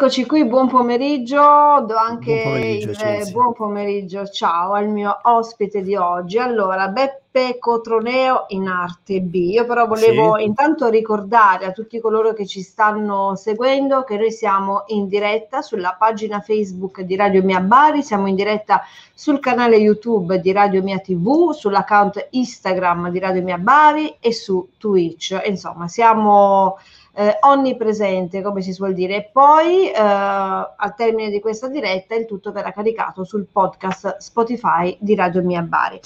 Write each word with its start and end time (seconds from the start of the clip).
Eccoci 0.00 0.26
qui, 0.26 0.44
buon 0.44 0.68
pomeriggio, 0.68 1.84
do 1.84 1.96
anche 1.96 2.32
buon 2.32 2.52
pomeriggio, 2.52 2.90
il 2.90 3.32
buon 3.32 3.52
pomeriggio, 3.52 4.28
ciao 4.28 4.74
al 4.74 4.86
mio 4.86 5.18
ospite 5.22 5.82
di 5.82 5.96
oggi. 5.96 6.38
Allora, 6.38 6.86
Beppe 6.86 7.58
Cotroneo 7.58 8.44
in 8.50 8.68
arte 8.68 9.20
B. 9.20 9.34
Io 9.34 9.66
però 9.66 9.88
volevo 9.88 10.36
sì. 10.36 10.44
intanto 10.44 10.88
ricordare 10.88 11.66
a 11.66 11.72
tutti 11.72 11.98
coloro 11.98 12.32
che 12.32 12.46
ci 12.46 12.62
stanno 12.62 13.34
seguendo 13.34 14.04
che 14.04 14.16
noi 14.16 14.30
siamo 14.30 14.84
in 14.86 15.08
diretta 15.08 15.62
sulla 15.62 15.96
pagina 15.98 16.38
Facebook 16.38 17.00
di 17.00 17.16
Radio 17.16 17.42
Mia 17.42 17.60
Bari, 17.60 18.04
siamo 18.04 18.28
in 18.28 18.36
diretta 18.36 18.82
sul 19.12 19.40
canale 19.40 19.78
YouTube 19.78 20.40
di 20.40 20.52
Radio 20.52 20.80
Mia 20.80 21.00
TV, 21.00 21.50
sull'account 21.50 22.28
Instagram 22.30 23.10
di 23.10 23.18
Radio 23.18 23.42
Mia 23.42 23.58
Bari 23.58 24.18
e 24.20 24.32
su 24.32 24.68
Twitch. 24.78 25.42
Insomma, 25.44 25.88
siamo 25.88 26.76
eh, 27.18 27.36
onnipresente, 27.40 28.42
come 28.42 28.62
si 28.62 28.72
suol 28.72 28.94
dire. 28.94 29.16
E 29.16 29.30
poi 29.32 29.87
eh, 29.92 30.00
al 30.00 30.94
termine 30.96 31.30
di 31.30 31.40
questa 31.40 31.68
diretta 31.68 32.14
il 32.14 32.26
tutto 32.26 32.52
verrà 32.52 32.72
caricato 32.72 33.24
sul 33.24 33.46
podcast 33.50 34.16
Spotify 34.18 34.96
di 35.00 35.14
Radio 35.14 35.42
Mia 35.42 35.62
Bari. 35.62 36.00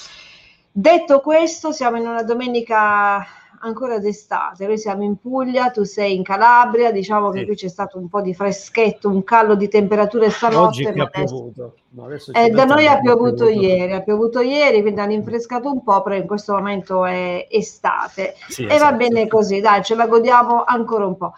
Detto 0.70 1.20
questo, 1.20 1.72
siamo 1.72 1.98
in 1.98 2.06
una 2.06 2.22
domenica 2.22 3.26
ancora 3.64 3.98
d'estate, 3.98 4.66
noi 4.66 4.78
siamo 4.78 5.02
in 5.04 5.16
Puglia, 5.18 5.70
tu 5.70 5.84
sei 5.84 6.16
in 6.16 6.22
Calabria, 6.22 6.90
diciamo 6.90 7.30
sì. 7.30 7.38
che 7.38 7.46
qui 7.46 7.54
c'è 7.54 7.68
stato 7.68 7.98
un 7.98 8.08
po' 8.08 8.20
di 8.20 8.34
freschetto, 8.34 9.08
un 9.08 9.22
callo 9.22 9.54
di 9.54 9.68
temperature 9.68 10.30
stanotte. 10.30 10.88
Oggi 10.88 10.92
ma 10.96 11.06
piovuto. 11.06 11.74
No, 11.90 12.08
eh, 12.08 12.50
da 12.50 12.64
noi 12.64 12.86
ha 12.86 12.98
piovuto, 12.98 13.44
piovuto 13.44 13.48
ieri, 13.48 13.92
ha 13.92 14.00
piovuto 14.00 14.40
ieri, 14.40 14.80
quindi 14.80 15.00
hanno 15.00 15.10
rinfrescato 15.10 15.70
un 15.70 15.82
po', 15.82 16.02
però 16.02 16.16
in 16.16 16.26
questo 16.26 16.54
momento 16.54 17.04
è 17.04 17.46
estate. 17.50 18.34
Sì, 18.48 18.62
e 18.62 18.74
esatto. 18.74 18.90
va 18.90 18.96
bene 18.96 19.26
così, 19.28 19.60
dai, 19.60 19.82
ce 19.82 19.94
la 19.94 20.06
godiamo 20.06 20.64
ancora 20.64 21.06
un 21.06 21.16
po'. 21.16 21.34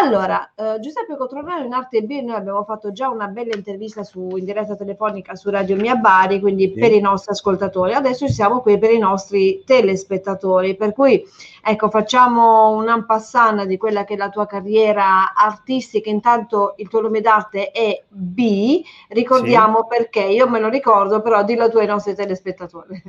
Allora, 0.00 0.52
eh, 0.54 0.78
Giuseppe 0.80 1.16
Cotronello 1.16 1.64
in 1.64 1.72
Arte 1.72 2.02
B, 2.02 2.20
noi 2.22 2.36
abbiamo 2.36 2.64
fatto 2.64 2.92
già 2.92 3.08
una 3.08 3.26
bella 3.26 3.54
intervista 3.54 4.02
su, 4.04 4.36
in 4.36 4.44
diretta 4.44 4.76
telefonica 4.76 5.34
su 5.34 5.50
Radio 5.50 5.76
Mia 5.76 5.96
Bari, 5.96 6.40
quindi 6.40 6.72
sì. 6.72 6.80
per 6.80 6.92
i 6.92 7.00
nostri 7.00 7.32
ascoltatori. 7.32 7.92
Adesso 7.92 8.28
siamo 8.28 8.60
qui 8.60 8.78
per 8.78 8.92
i 8.92 8.98
nostri 8.98 9.62
telespettatori, 9.64 10.76
per 10.76 10.92
cui 10.92 11.22
ecco, 11.62 11.90
facciamo 11.90 12.70
un 12.70 12.88
ampassana 12.88 13.64
di 13.66 13.76
quella 13.76 14.04
che 14.04 14.14
è 14.14 14.16
la 14.16 14.30
tua 14.30 14.46
carriera 14.46 15.34
artistica. 15.34 16.08
Intanto 16.08 16.74
il 16.76 16.88
tuo 16.88 17.00
nome 17.00 17.20
d'arte 17.20 17.70
è 17.70 18.02
B, 18.08 18.82
ricordiamo 19.08 19.86
sì. 19.88 19.96
perché, 19.96 20.22
io 20.22 20.48
me 20.48 20.60
lo 20.60 20.68
ricordo, 20.68 21.20
però 21.20 21.42
dillo 21.44 21.68
tu 21.68 21.78
ai 21.78 21.86
nostri 21.86 22.14
telespettatori. 22.14 23.02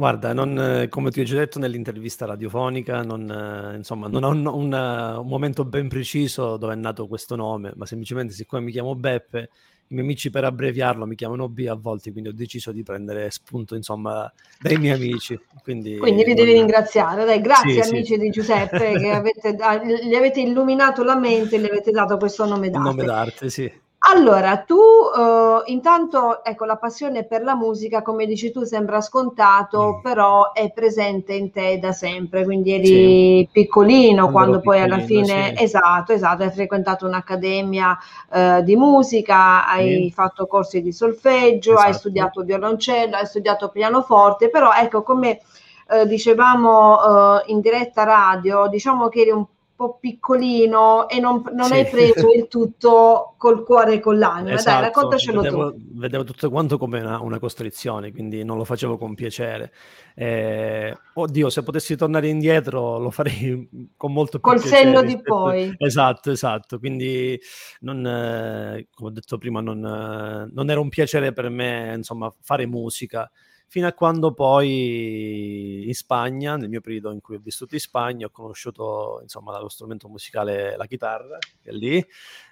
Guarda, 0.00 0.32
non, 0.32 0.86
come 0.88 1.10
ti 1.10 1.20
ho 1.20 1.24
già 1.24 1.36
detto 1.36 1.58
nell'intervista 1.58 2.24
radiofonica, 2.24 3.02
non, 3.02 3.30
eh, 3.30 3.76
insomma, 3.76 4.08
non 4.08 4.24
ho 4.24 4.30
un, 4.30 4.46
un, 4.46 4.72
un, 4.72 5.26
momento 5.26 5.66
ben 5.66 5.88
preciso 5.88 6.56
dove 6.56 6.72
è 6.72 6.76
nato 6.76 7.06
questo 7.06 7.36
nome, 7.36 7.74
ma 7.76 7.84
semplicemente 7.84 8.32
siccome 8.32 8.62
mi 8.62 8.72
chiamo 8.72 8.94
Beppe, 8.94 9.50
i 9.88 9.92
miei 9.92 10.06
amici 10.06 10.30
per 10.30 10.44
abbreviarlo 10.44 11.04
mi 11.04 11.16
chiamano 11.16 11.50
B 11.50 11.66
a 11.68 11.74
volte, 11.74 12.12
quindi 12.12 12.30
ho 12.30 12.32
deciso 12.32 12.72
di 12.72 12.82
prendere 12.82 13.30
spunto 13.30 13.74
insomma 13.74 14.32
dai 14.58 14.78
miei 14.78 14.94
amici. 14.94 15.38
Quindi, 15.62 15.98
quindi 15.98 16.24
li 16.24 16.32
devi 16.32 16.54
ringraziare, 16.54 17.26
dai, 17.26 17.42
grazie 17.42 17.82
sì, 17.82 17.90
amici 17.90 18.14
sì. 18.14 18.20
di 18.20 18.30
Giuseppe 18.30 18.94
che 18.98 19.10
avete, 19.10 19.54
gli 20.02 20.14
avete 20.14 20.40
illuminato 20.40 21.04
la 21.04 21.18
mente 21.18 21.56
e 21.56 21.58
gli 21.58 21.66
avete 21.66 21.90
dato 21.90 22.16
questo 22.16 22.46
nome 22.46 22.70
d'arte. 22.70 22.88
nome 22.88 23.04
d'arte, 23.04 23.50
sì. 23.50 23.70
Allora, 24.02 24.56
tu 24.56 24.76
uh, 24.76 25.60
intanto, 25.66 26.42
ecco, 26.42 26.64
la 26.64 26.76
passione 26.76 27.24
per 27.24 27.42
la 27.42 27.54
musica, 27.54 28.00
come 28.00 28.24
dici 28.24 28.50
tu, 28.50 28.64
sembra 28.64 29.02
scontato, 29.02 29.98
mm. 29.98 30.00
però 30.00 30.52
è 30.52 30.72
presente 30.72 31.34
in 31.34 31.52
te 31.52 31.78
da 31.78 31.92
sempre, 31.92 32.44
quindi 32.44 32.72
eri 32.72 32.86
sì. 32.86 33.48
piccolino 33.52 34.30
quando, 34.30 34.32
quando 34.32 34.60
poi 34.60 34.80
alla 34.80 35.00
fine, 35.00 35.54
sì. 35.54 35.64
esatto, 35.64 36.12
esatto, 36.14 36.42
hai 36.42 36.50
frequentato 36.50 37.06
un'accademia 37.06 37.98
uh, 38.30 38.62
di 38.62 38.74
musica, 38.74 39.66
hai 39.68 40.04
sì. 40.04 40.10
fatto 40.12 40.46
corsi 40.46 40.80
di 40.80 40.92
solfeggio, 40.92 41.72
esatto. 41.72 41.86
hai 41.86 41.94
studiato 41.94 42.42
violoncello, 42.42 43.16
hai 43.16 43.26
studiato 43.26 43.68
pianoforte, 43.68 44.48
però 44.48 44.72
ecco, 44.72 45.02
come 45.02 45.40
uh, 45.88 46.06
dicevamo 46.06 47.42
in 47.46 47.60
diretta 47.60 48.04
radio, 48.04 48.66
diciamo 48.66 49.08
che 49.08 49.20
eri 49.20 49.30
un 49.30 49.44
po' 49.44 49.50
piccolino 49.88 51.08
e 51.08 51.18
non, 51.18 51.42
non 51.52 51.66
sì. 51.66 51.72
hai 51.72 51.86
preso 51.86 52.32
il 52.32 52.46
tutto 52.48 53.34
col 53.38 53.64
cuore 53.64 53.94
e 53.94 54.00
con 54.00 54.18
l'anima. 54.18 54.54
Esatto. 54.54 54.76
Dai, 54.76 54.84
raccontacelo 54.86 55.40
vedevo, 55.40 55.72
tu. 55.72 55.78
Vedevo 55.92 56.24
tutto 56.24 56.50
quanto 56.50 56.78
come 56.78 57.00
una, 57.00 57.20
una, 57.20 57.38
costrizione, 57.38 58.12
quindi 58.12 58.44
non 58.44 58.58
lo 58.58 58.64
facevo 58.64 58.98
con 58.98 59.14
piacere. 59.14 59.72
Eh, 60.14 60.94
oddio, 61.14 61.48
se 61.48 61.62
potessi 61.62 61.96
tornare 61.96 62.28
indietro 62.28 62.98
lo 62.98 63.10
farei 63.10 63.68
con 63.96 64.12
molto 64.12 64.38
più 64.38 64.50
Col 64.50 64.60
piacere. 64.60 64.92
Col 64.92 64.94
senno 64.94 65.06
di 65.06 65.22
poi. 65.22 65.74
Esatto, 65.78 66.30
esatto. 66.30 66.78
Quindi, 66.78 67.40
non, 67.80 68.06
eh, 68.06 68.88
come 68.94 69.10
ho 69.10 69.12
detto 69.12 69.38
prima, 69.38 69.60
non, 69.60 69.84
eh, 69.84 70.50
non 70.52 70.70
era 70.70 70.80
un 70.80 70.88
piacere 70.90 71.32
per 71.32 71.48
me, 71.48 71.94
insomma, 71.96 72.32
fare 72.42 72.66
musica 72.66 73.30
fino 73.70 73.86
a 73.86 73.92
quando 73.92 74.32
poi 74.32 75.86
in 75.86 75.94
Spagna, 75.94 76.56
nel 76.56 76.68
mio 76.68 76.80
periodo 76.80 77.12
in 77.12 77.20
cui 77.20 77.36
ho 77.36 77.40
vissuto 77.40 77.74
in 77.74 77.80
Spagna, 77.80 78.26
ho 78.26 78.30
conosciuto 78.30 79.20
insomma 79.22 79.56
lo 79.60 79.68
strumento 79.68 80.08
musicale, 80.08 80.76
la 80.76 80.86
chitarra, 80.86 81.38
che 81.38 81.70
è 81.70 81.72
lì, 81.72 82.04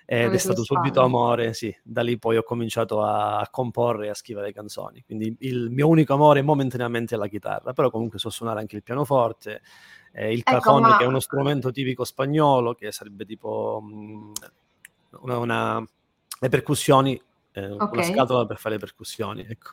ed 0.07 0.33
è 0.33 0.39
stato 0.39 0.63
subito 0.63 1.01
amore, 1.01 1.55
sì. 1.55 1.77
Da 1.83 2.03
lì 2.03 2.21
poi 2.21 2.37
ho 2.37 2.45
cominciato 2.45 3.03
a, 3.03 3.49
comporre 3.51 4.07
e 4.07 4.11
a 4.11 4.15
scrivere 4.15 4.53
canzoni. 4.53 5.03
Quindi 5.05 5.35
il 5.41 5.71
mio 5.71 5.89
unico 5.89 6.15
amore 6.15 6.41
momentaneamente 6.41 7.17
è 7.17 7.19
la 7.19 7.27
chitarra, 7.27 7.73
però 7.73 7.91
comunque 7.91 8.21
so 8.21 8.31
suonare 8.31 8.61
anche 8.61 8.77
il 8.77 8.85
pianoforte, 8.85 9.61
eh, 10.13 10.33
il 10.33 10.43
ecco, 10.45 10.61
cajon, 10.61 10.83
ma... 10.83 10.99
che 10.99 11.03
è 11.03 11.07
uno 11.09 11.19
strumento 11.19 11.73
tipico 11.73 12.05
spagnolo, 12.05 12.75
che 12.75 12.93
sarebbe 12.93 13.25
tipo 13.25 13.83
mh, 13.83 13.93
mm, 13.93 14.33
una, 15.23 15.39
una, 15.39 15.89
le 16.39 16.49
percussioni, 16.49 17.21
eh, 17.51 17.71
okay. 17.73 17.89
una 17.91 18.03
scatola 18.05 18.47
per 18.47 18.59
fare 18.59 18.77
le 18.77 18.81
percussioni, 18.81 19.45
ecco. 19.49 19.71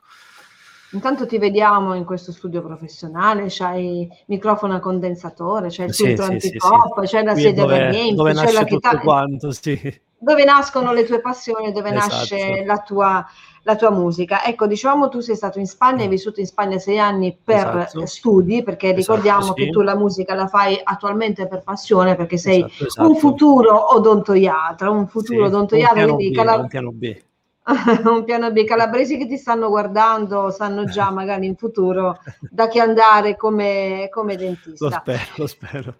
Intanto 0.96 1.28
ti 1.28 1.38
vediamo 1.38 1.94
in 1.94 2.06
questo 2.06 2.32
studio 2.32 2.62
professionale, 2.64 3.48
c'hai 3.50 4.10
microfono 4.28 4.76
a 4.76 4.80
condensatore, 4.80 5.68
c'è 5.68 5.84
il 5.84 5.94
sì, 5.94 6.06
filtro 6.06 6.24
sì, 6.24 6.32
antipop, 6.32 7.02
sì, 7.02 7.08
c'è 7.08 7.24
la 7.24 7.36
sedia 7.36 7.66
da 7.66 7.90
niente, 7.90 8.34
c'è 8.34 8.52
la 8.54 8.64
chitarra. 8.64 9.00
Quanto, 9.00 9.52
dove 10.18 10.46
nascono 10.46 10.94
le 10.94 11.04
tue 11.04 11.20
passioni, 11.20 11.74
dove 11.74 11.90
esatto. 11.90 12.16
nasce 12.16 12.64
la 12.66 12.78
tua, 12.78 13.26
la 13.64 13.76
tua, 13.76 13.92
musica. 13.92 14.46
Ecco, 14.46 14.68
diciamo 14.68 15.10
tu 15.10 15.20
sei 15.20 15.36
stato 15.36 15.60
in 15.60 15.68
Spagna, 15.68 16.04
hai 16.04 16.08
mm. 16.08 16.12
vissuto 16.12 16.40
in 16.40 16.46
Spagna 16.46 16.80
sei 16.80 16.98
anni 16.98 17.38
per 17.44 17.86
esatto. 17.88 18.06
studi, 18.06 18.64
perché 18.64 18.94
esatto, 18.94 19.18
ricordiamo 19.18 19.52
che 19.52 19.70
tu 19.70 19.82
la 19.82 19.98
musica 19.98 20.34
la 20.34 20.48
fai 20.48 20.80
attualmente 20.82 21.46
per 21.48 21.62
passione, 21.62 22.16
perché 22.16 22.38
sei 22.38 22.64
esatto, 22.64 22.86
esatto. 22.86 23.10
un 23.10 23.18
futuro 23.18 23.96
odontoiatra, 23.96 24.90
un 24.90 25.08
futuro 25.08 25.48
odontoiatra, 25.48 26.06
quindi 26.06 26.32
B, 26.32 26.36
cala- 26.36 26.56
un 26.56 26.68
piano 26.68 26.92
B 26.94 27.16
un 28.06 28.24
piano 28.24 28.52
B. 28.52 28.64
Calabresi 28.64 29.18
che 29.18 29.28
ti 29.28 29.38
stanno 29.38 29.70
guardando 29.70 30.52
sanno 30.52 30.86
già 30.86 31.10
magari 31.12 31.48
in 31.48 31.56
futuro 31.56 32.20
da 32.50 32.68
che 32.68 32.80
andare 32.80 33.36
come, 33.36 34.08
come 34.12 34.36
dentista. 34.36 34.86
Lo 34.86 34.92
spero, 34.92 35.32
lo 35.36 35.48
spero. 35.48 35.96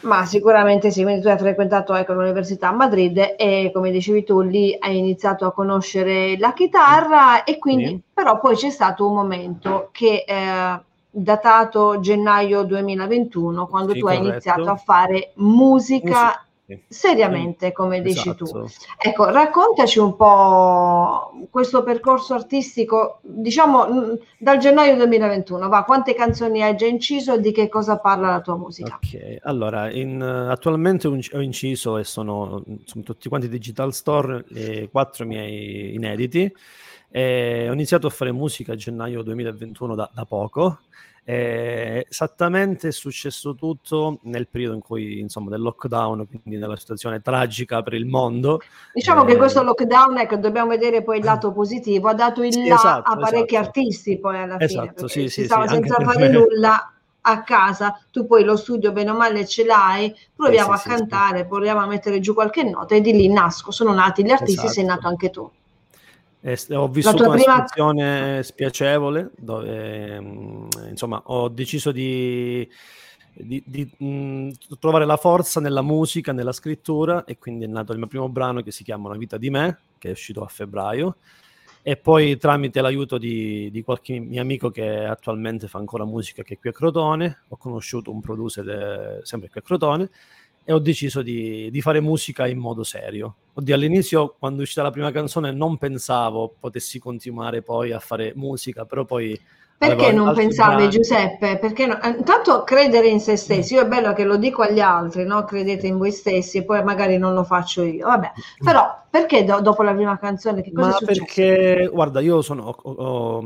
Ma 0.00 0.24
sicuramente 0.26 0.90
sì, 0.90 1.02
quindi 1.04 1.22
tu 1.22 1.28
hai 1.28 1.38
frequentato 1.38 1.94
ecco, 1.94 2.12
l'università 2.12 2.68
a 2.68 2.72
Madrid 2.72 3.34
e 3.36 3.70
come 3.72 3.92
dicevi 3.92 4.24
tu 4.24 4.40
lì 4.40 4.76
hai 4.78 4.98
iniziato 4.98 5.46
a 5.46 5.52
conoscere 5.52 6.36
la 6.38 6.52
chitarra 6.52 7.44
e 7.44 7.58
quindi 7.58 7.86
sì. 7.86 8.00
però 8.12 8.40
poi 8.40 8.56
c'è 8.56 8.70
stato 8.70 9.06
un 9.06 9.14
momento 9.14 9.90
che 9.92 10.24
eh, 10.26 10.80
datato 11.08 12.00
gennaio 12.00 12.64
2021 12.64 13.66
quando 13.68 13.92
sì, 13.92 14.00
tu 14.00 14.06
corretto. 14.06 14.22
hai 14.22 14.28
iniziato 14.28 14.70
a 14.70 14.76
fare 14.76 15.30
musica 15.36 16.45
seriamente, 16.88 17.72
come 17.72 18.00
dici 18.02 18.28
esatto. 18.28 18.44
tu. 18.44 18.66
Ecco, 18.98 19.30
raccontaci 19.30 19.98
un 19.98 20.16
po' 20.16 21.32
questo 21.50 21.82
percorso 21.82 22.34
artistico, 22.34 23.20
diciamo 23.22 24.18
dal 24.38 24.58
gennaio 24.58 24.96
2021, 24.96 25.68
va, 25.68 25.84
quante 25.84 26.14
canzoni 26.14 26.62
hai 26.62 26.74
già 26.76 26.86
inciso 26.86 27.34
e 27.34 27.40
di 27.40 27.52
che 27.52 27.68
cosa 27.68 27.98
parla 27.98 28.30
la 28.30 28.40
tua 28.40 28.56
musica? 28.56 28.98
Ok, 29.02 29.38
allora, 29.42 29.90
in, 29.90 30.20
attualmente 30.20 31.06
ho 31.08 31.40
inciso 31.40 31.98
e 31.98 32.04
sono, 32.04 32.64
sono 32.84 33.04
tutti 33.04 33.28
quanti 33.28 33.48
digital 33.48 33.92
store, 33.92 34.44
e 34.52 34.88
quattro 34.90 35.26
miei 35.26 35.94
inediti. 35.94 36.52
E 37.08 37.68
ho 37.68 37.72
iniziato 37.72 38.08
a 38.08 38.10
fare 38.10 38.32
musica 38.32 38.72
a 38.72 38.76
gennaio 38.76 39.22
2021 39.22 39.94
da, 39.94 40.10
da 40.12 40.24
poco 40.24 40.80
eh, 41.28 42.06
esattamente 42.08 42.86
è 42.86 42.92
successo 42.92 43.56
tutto 43.56 44.20
nel 44.22 44.46
periodo 44.46 44.76
in 44.76 44.80
cui, 44.80 45.18
insomma, 45.18 45.50
del 45.50 45.60
lockdown, 45.60 46.24
quindi 46.28 46.56
nella 46.56 46.76
situazione 46.76 47.20
tragica 47.20 47.82
per 47.82 47.94
il 47.94 48.06
mondo. 48.06 48.60
Diciamo 48.92 49.24
eh, 49.24 49.26
che 49.26 49.36
questo 49.36 49.64
lockdown, 49.64 50.18
ecco, 50.18 50.36
dobbiamo 50.36 50.68
vedere 50.68 51.02
poi 51.02 51.18
il 51.18 51.24
lato 51.24 51.52
positivo, 51.52 52.06
ha 52.06 52.14
dato 52.14 52.44
il 52.44 52.52
sì, 52.52 52.68
là 52.68 52.76
esatto, 52.76 53.10
a 53.10 53.16
parecchi 53.16 53.56
esatto. 53.56 53.66
artisti 53.66 54.18
poi 54.20 54.38
alla 54.38 54.60
esatto, 54.60 55.08
fine. 55.08 55.28
Sì, 55.28 55.28
sì, 55.28 55.44
stava 55.46 55.66
senza 55.66 55.96
fare 55.98 56.28
nulla 56.28 56.92
a 57.22 57.42
casa, 57.42 58.00
tu 58.12 58.24
poi 58.24 58.44
lo 58.44 58.56
studio 58.56 58.92
bene 58.92 59.10
o 59.10 59.16
male 59.16 59.44
ce 59.46 59.64
l'hai, 59.64 60.14
proviamo 60.32 60.76
sì, 60.76 60.86
a 60.86 60.90
cantare, 60.94 61.44
proviamo 61.44 61.80
a 61.80 61.86
mettere 61.86 62.20
giù 62.20 62.34
qualche 62.34 62.62
nota 62.62 62.94
e 62.94 63.00
di 63.00 63.10
lì 63.10 63.28
nasco, 63.28 63.72
sono 63.72 63.92
nati 63.92 64.24
gli 64.24 64.30
artisti, 64.30 64.68
sei 64.68 64.84
nato 64.84 65.08
anche 65.08 65.30
tu. 65.30 65.50
Eh, 66.46 66.76
ho 66.76 66.86
vissuto 66.86 67.24
una 67.24 67.34
prima... 67.34 67.52
situazione 67.54 68.40
spiacevole 68.44 69.32
dove, 69.36 70.68
insomma, 70.88 71.20
ho 71.24 71.48
deciso 71.48 71.90
di, 71.90 72.68
di, 73.32 73.60
di 73.66 73.90
mh, 73.98 74.50
trovare 74.78 75.06
la 75.06 75.16
forza 75.16 75.58
nella 75.58 75.82
musica, 75.82 76.30
nella 76.30 76.52
scrittura 76.52 77.24
e 77.24 77.36
quindi 77.36 77.64
è 77.64 77.66
nato 77.66 77.90
il 77.90 77.98
mio 77.98 78.06
primo 78.06 78.28
brano 78.28 78.62
che 78.62 78.70
si 78.70 78.84
chiama 78.84 79.08
Una 79.08 79.18
vita 79.18 79.38
di 79.38 79.50
me, 79.50 79.78
che 79.98 80.06
è 80.06 80.12
uscito 80.12 80.44
a 80.44 80.46
febbraio. 80.46 81.16
E 81.82 81.96
poi 81.96 82.36
tramite 82.36 82.80
l'aiuto 82.80 83.18
di, 83.18 83.68
di, 83.72 83.82
qualche 83.82 84.16
mio 84.20 84.40
amico 84.40 84.70
che 84.70 85.04
attualmente 85.04 85.66
fa 85.66 85.78
ancora 85.78 86.04
musica 86.04 86.44
che 86.44 86.54
è 86.54 86.58
qui 86.58 86.70
a 86.70 86.72
Crotone, 86.72 87.42
ho 87.48 87.56
conosciuto 87.56 88.12
un 88.12 88.20
producer 88.20 88.64
de, 88.64 89.20
sempre 89.24 89.48
qui 89.48 89.60
a 89.60 89.62
Crotone 89.64 90.10
e 90.68 90.72
ho 90.72 90.80
deciso 90.80 91.22
di, 91.22 91.70
di, 91.70 91.80
fare 91.80 92.00
musica 92.00 92.48
in 92.48 92.58
modo 92.58 92.82
serio. 92.82 93.36
Oddio, 93.52 93.72
all'inizio 93.72 94.34
quando 94.36 94.58
è 94.58 94.62
uscita 94.62 94.82
la 94.82 94.90
prima 94.90 95.12
canzone 95.12 95.52
non 95.52 95.78
pensavo 95.78 96.56
potessi 96.58 96.98
continuare 96.98 97.62
poi 97.62 97.92
a 97.92 98.00
fare 98.00 98.32
musica, 98.34 98.84
però 98.84 99.04
poi 99.04 99.40
perché 99.78 100.12
non 100.12 100.32
pensavi, 100.34 100.74
brani. 100.76 100.90
Giuseppe? 100.90 101.58
Perché 101.58 101.86
no? 101.86 102.00
Eh, 102.00 102.08
intanto 102.08 102.64
credere 102.64 103.08
in 103.08 103.20
se 103.20 103.36
stessi, 103.36 103.74
io 103.74 103.82
è 103.82 103.86
bello 103.86 104.14
che 104.14 104.24
lo 104.24 104.36
dico 104.36 104.62
agli 104.62 104.80
altri, 104.80 105.24
no? 105.24 105.44
credete 105.44 105.86
in 105.86 105.98
voi 105.98 106.12
stessi 106.12 106.58
e 106.58 106.64
poi 106.64 106.82
magari 106.82 107.18
non 107.18 107.34
lo 107.34 107.44
faccio 107.44 107.82
io. 107.82 108.06
Vabbè, 108.06 108.32
però 108.64 109.04
perché 109.10 109.44
do- 109.44 109.60
dopo 109.60 109.82
la 109.82 109.94
prima 109.94 110.18
canzone? 110.18 110.62
Che 110.62 110.72
cosa 110.72 110.88
Ma 110.88 110.98
perché, 111.04 111.90
guarda, 111.92 112.20
io 112.20 112.40
sono, 112.40 112.64
ho, 112.68 112.90
ho, 112.90 113.40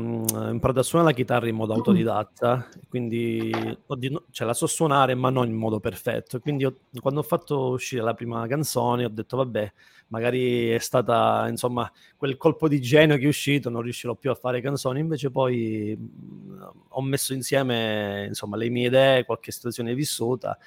imparato 0.49 0.79
a 0.79 0.83
suonare 0.83 1.11
la 1.11 1.15
chitarra 1.15 1.47
in 1.47 1.55
modo 1.55 1.73
autodidatta, 1.73 2.67
quindi 2.87 3.51
oddio, 3.85 4.25
cioè, 4.31 4.47
la 4.47 4.53
so 4.53 4.67
suonare 4.67 5.15
ma 5.15 5.29
non 5.29 5.47
in 5.47 5.55
modo 5.55 5.79
perfetto. 5.79 6.39
Quindi 6.39 6.65
ho, 6.65 6.75
quando 7.01 7.19
ho 7.19 7.23
fatto 7.23 7.69
uscire 7.69 8.01
la 8.01 8.13
prima 8.13 8.47
canzone 8.47 9.03
ho 9.03 9.09
detto 9.09 9.37
vabbè, 9.37 9.71
magari 10.11 10.69
è 10.69 10.79
stata 10.79 11.47
insomma 11.49 11.91
quel 12.15 12.37
colpo 12.37 12.67
di 12.67 12.79
genio 12.79 13.17
che 13.17 13.23
è 13.23 13.27
uscito, 13.27 13.69
non 13.69 13.81
riuscirò 13.81 14.13
più 14.15 14.29
a 14.29 14.35
fare 14.35 14.61
canzoni, 14.61 14.99
invece 14.99 15.31
poi 15.31 15.97
mh, 15.97 16.69
ho 16.89 17.01
messo 17.01 17.33
insieme 17.33 18.25
insomma 18.27 18.57
le 18.57 18.69
mie 18.69 18.87
idee, 18.87 19.25
qualche 19.25 19.51
situazione 19.51 19.95
vissuta 19.95 20.57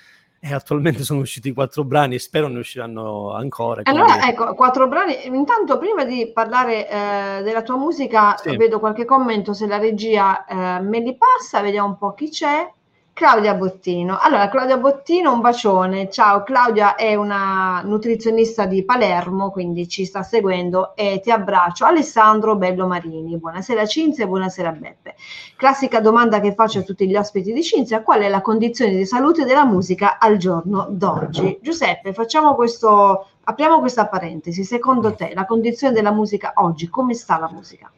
e 0.41 0.53
attualmente 0.53 1.05
sono 1.05 1.21
usciti 1.21 1.55
quattro 1.55 1.85
brani 1.85 2.17
e 2.17 2.19
spero 2.19 2.49
ne 2.49 2.59
usciranno 2.59 3.33
ancora. 3.33 3.83
Quindi... 3.83 3.99
Allora, 3.99 4.29
ecco, 4.29 4.55
quattro 4.55 4.87
brani. 4.89 5.25
Intanto, 5.25 5.79
prima 5.79 6.05
di 6.05 6.31
parlare 6.35 6.87
eh, 6.87 7.43
della 7.43 7.63
tua 7.63 7.79
musica, 7.79 8.37
sì. 8.37 8.55
vedo 8.55 8.79
qualche 8.79 9.07
commento 9.07 9.55
se 9.55 9.67
la 9.67 9.79
regia 9.79 10.45
eh, 10.45 10.83
me 10.83 11.01
li 11.01 11.17
passa, 11.17 11.63
vediamo 11.63 11.89
un 11.89 11.97
po' 11.97 12.13
chi 12.13 12.29
c'è. 12.29 12.71
Claudia 13.15 13.55
Bottino. 13.55 14.19
Allora, 14.21 14.49
Claudia 14.49 14.77
Bottino, 14.77 15.33
un 15.33 15.41
bacione. 15.41 16.11
Ciao, 16.11 16.43
Claudia 16.43 16.97
è 16.97 17.15
una 17.15 17.81
nutrizionista 17.85 18.67
di 18.67 18.85
Palermo, 18.85 19.53
quindi 19.53 19.89
ci 19.89 20.05
sta 20.05 20.25
seguendo 20.25 20.97
e 20.97 21.21
ti 21.23 21.31
abbraccio. 21.31 21.85
Alessandro 21.85 22.57
Bello 22.57 22.89
Marini. 22.89 23.39
Buonasera 23.39 23.87
Cinzia 23.87 24.25
e 24.25 24.27
buonasera 24.27 24.73
Beppe. 24.73 25.15
Classica 25.55 26.01
domanda 26.01 26.41
che 26.41 26.55
faccio 26.55 26.81
a 26.81 26.83
tutti 26.83 27.07
gli 27.07 27.15
ospiti 27.15 27.53
di 27.53 27.63
Cinzia, 27.63 28.03
qual 28.03 28.21
è 28.21 28.29
la 28.29 28.41
condizione 28.41 28.97
di 28.97 29.07
salute 29.07 29.45
della 29.45 29.65
musica 29.65 30.19
al 30.19 30.37
giorno 30.37 30.89
d'oggi? 30.91 31.61
Giuseppe, 31.63 32.13
facciamo 32.13 32.57
questo 32.57 33.29
apriamo 33.45 33.79
questa 33.79 34.09
parentesi. 34.09 34.65
Secondo 34.65 35.15
te, 35.15 35.31
la 35.35 35.45
condizione 35.45 35.95
della 35.95 36.11
musica 36.11 36.55
oggi, 36.57 36.89
come 36.89 37.15
sta 37.15 37.39
la 37.39 37.49
musica? 37.49 37.89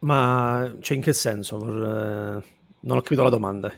Ma 0.00 0.72
cioè, 0.78 0.96
in 0.96 1.02
che 1.02 1.12
senso? 1.12 1.58
Non 1.58 2.42
ho 2.96 3.00
capito 3.00 3.24
la 3.24 3.28
domanda. 3.28 3.72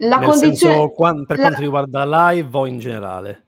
La 0.00 0.16
Nel 0.18 0.28
condizione... 0.28 0.74
senso, 0.74 0.86
per 0.88 1.36
quanto 1.36 1.36
la... 1.36 1.58
riguarda 1.58 2.30
live 2.30 2.56
o 2.56 2.66
in 2.66 2.78
generale? 2.78 3.44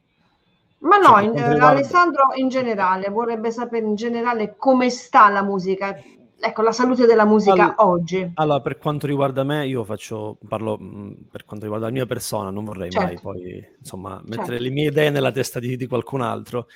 Ma 0.78 0.98
no, 0.98 1.08
cioè, 1.08 1.22
in, 1.22 1.32
riguarda... 1.32 1.68
Alessandro 1.68 2.22
in 2.34 2.48
generale, 2.48 3.08
vorrebbe 3.08 3.50
sapere 3.50 3.86
in 3.86 3.94
generale 3.94 4.56
come 4.56 4.90
sta 4.90 5.28
la 5.30 5.42
musica, 5.42 5.96
ecco, 6.38 6.62
la 6.62 6.72
salute 6.72 7.06
della 7.06 7.24
musica 7.24 7.52
allora, 7.52 7.74
oggi. 7.78 8.30
Allora, 8.34 8.60
per 8.60 8.78
quanto 8.78 9.06
riguarda 9.06 9.44
me, 9.44 9.66
io 9.66 9.84
faccio, 9.84 10.36
parlo 10.46 10.76
mh, 10.78 10.84
mm, 10.84 11.10
per 11.30 11.44
quanto 11.44 11.64
riguarda 11.64 11.86
la 11.86 11.92
mia 11.92 12.06
persona, 12.06 12.50
non 12.50 12.64
vorrei 12.64 12.90
certo. 12.90 13.06
mai 13.06 13.18
poi, 13.20 13.66
insomma, 13.78 14.20
mettere 14.24 14.46
certo. 14.46 14.62
le 14.62 14.70
mie 14.70 14.88
idee 14.88 15.10
nella 15.10 15.32
testa 15.32 15.58
di, 15.58 15.76
di 15.76 15.86
qualcun 15.86 16.20
altro. 16.20 16.66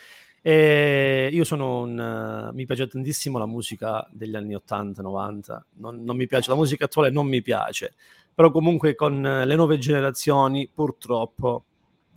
E 0.46 1.28
io 1.32 1.42
sono 1.42 1.80
un... 1.80 2.50
Mi 2.52 2.66
piace 2.66 2.86
tantissimo 2.86 3.36
la 3.36 3.46
musica 3.46 4.06
degli 4.12 4.36
anni 4.36 4.54
80, 4.54 5.02
90, 5.02 5.66
non, 5.78 6.04
non 6.04 6.16
mi 6.16 6.28
piace, 6.28 6.50
la 6.50 6.56
musica 6.56 6.84
attuale 6.84 7.10
non 7.10 7.26
mi 7.26 7.42
piace. 7.42 7.94
Però 8.32 8.52
comunque 8.52 8.94
con 8.94 9.20
le 9.20 9.56
nuove 9.56 9.78
generazioni 9.78 10.70
purtroppo 10.72 11.64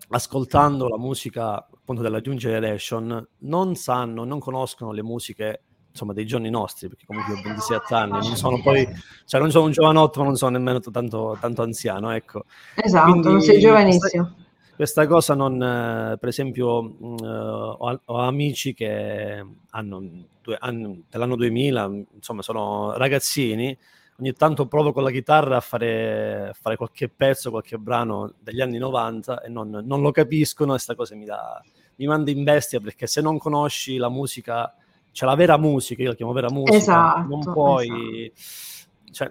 ascoltando 0.09 0.87
la 0.87 0.99
musica 0.99 1.55
appunto 1.55 2.03
della 2.03 2.21
New 2.23 2.35
Generation 2.35 3.27
non 3.39 3.73
sanno, 3.73 4.25
non 4.25 4.37
conoscono 4.37 4.91
le 4.91 5.01
musiche 5.01 5.63
insomma 5.89 6.13
dei 6.13 6.27
giorni 6.27 6.51
nostri 6.51 6.87
perché 6.87 7.05
comunque 7.07 7.33
ho 7.33 7.41
27 7.43 7.95
anni 7.95 8.11
non 8.11 8.35
sono 8.35 8.61
poi 8.61 8.87
cioè 9.25 9.41
non 9.41 9.49
sono 9.49 9.65
un 9.65 9.71
giovanotto 9.71 10.19
ma 10.19 10.27
non 10.27 10.35
sono 10.35 10.51
nemmeno 10.51 10.79
tanto, 10.79 11.35
tanto 11.41 11.63
anziano 11.63 12.11
ecco. 12.11 12.45
Esatto 12.75 13.09
Quindi, 13.09 13.27
non 13.27 13.41
sei 13.41 13.59
giovanissimo 13.59 14.35
questa, 14.79 15.07
cosa 15.07 15.35
non 15.35 15.61
eh, 15.61 16.17
per 16.17 16.29
esempio 16.29 16.95
uh, 16.97 17.15
ho, 17.21 18.01
ho, 18.05 18.17
amici 18.19 18.73
che 18.73 19.45
hanno, 19.71 20.03
due, 20.41 20.55
hanno 20.57 21.01
dell'anno 21.09 21.35
2000 21.35 21.91
insomma 22.15 22.41
sono 22.41 22.95
ragazzini 22.95 23.77
ogni 24.19 24.31
tanto 24.31 24.67
provo 24.67 24.93
con 24.93 25.03
la 25.03 25.11
chitarra 25.11 25.57
a 25.57 25.59
fare, 25.59 26.47
a 26.47 26.53
fare 26.53 26.77
qualche 26.77 27.09
pezzo, 27.09 27.49
qualche 27.49 27.77
brano 27.77 28.35
degli 28.39 28.61
anni 28.61 28.77
90 28.77 29.41
e 29.41 29.49
non, 29.49 29.69
non 29.83 30.01
lo 30.01 30.11
capiscono 30.11 30.69
e 30.69 30.75
questa 30.75 30.95
cosa 30.95 31.13
mi, 31.13 31.25
dà, 31.25 31.61
mi 31.97 32.07
manda 32.07 32.31
in 32.31 32.45
bestia 32.45 32.79
perché 32.79 33.05
se 33.05 33.19
non 33.19 33.37
conosci 33.37 33.97
la 33.97 34.07
musica, 34.07 34.73
cioè 35.11 35.27
la 35.27 35.35
vera 35.35 35.57
musica, 35.57 36.03
io 36.03 36.09
la 36.09 36.15
chiamo 36.15 36.31
vera 36.31 36.49
musica, 36.49 36.77
esatto, 36.77 37.27
non 37.27 37.41
puoi... 37.41 38.31
Esatto. 38.33 38.77
Cioè, 39.11 39.29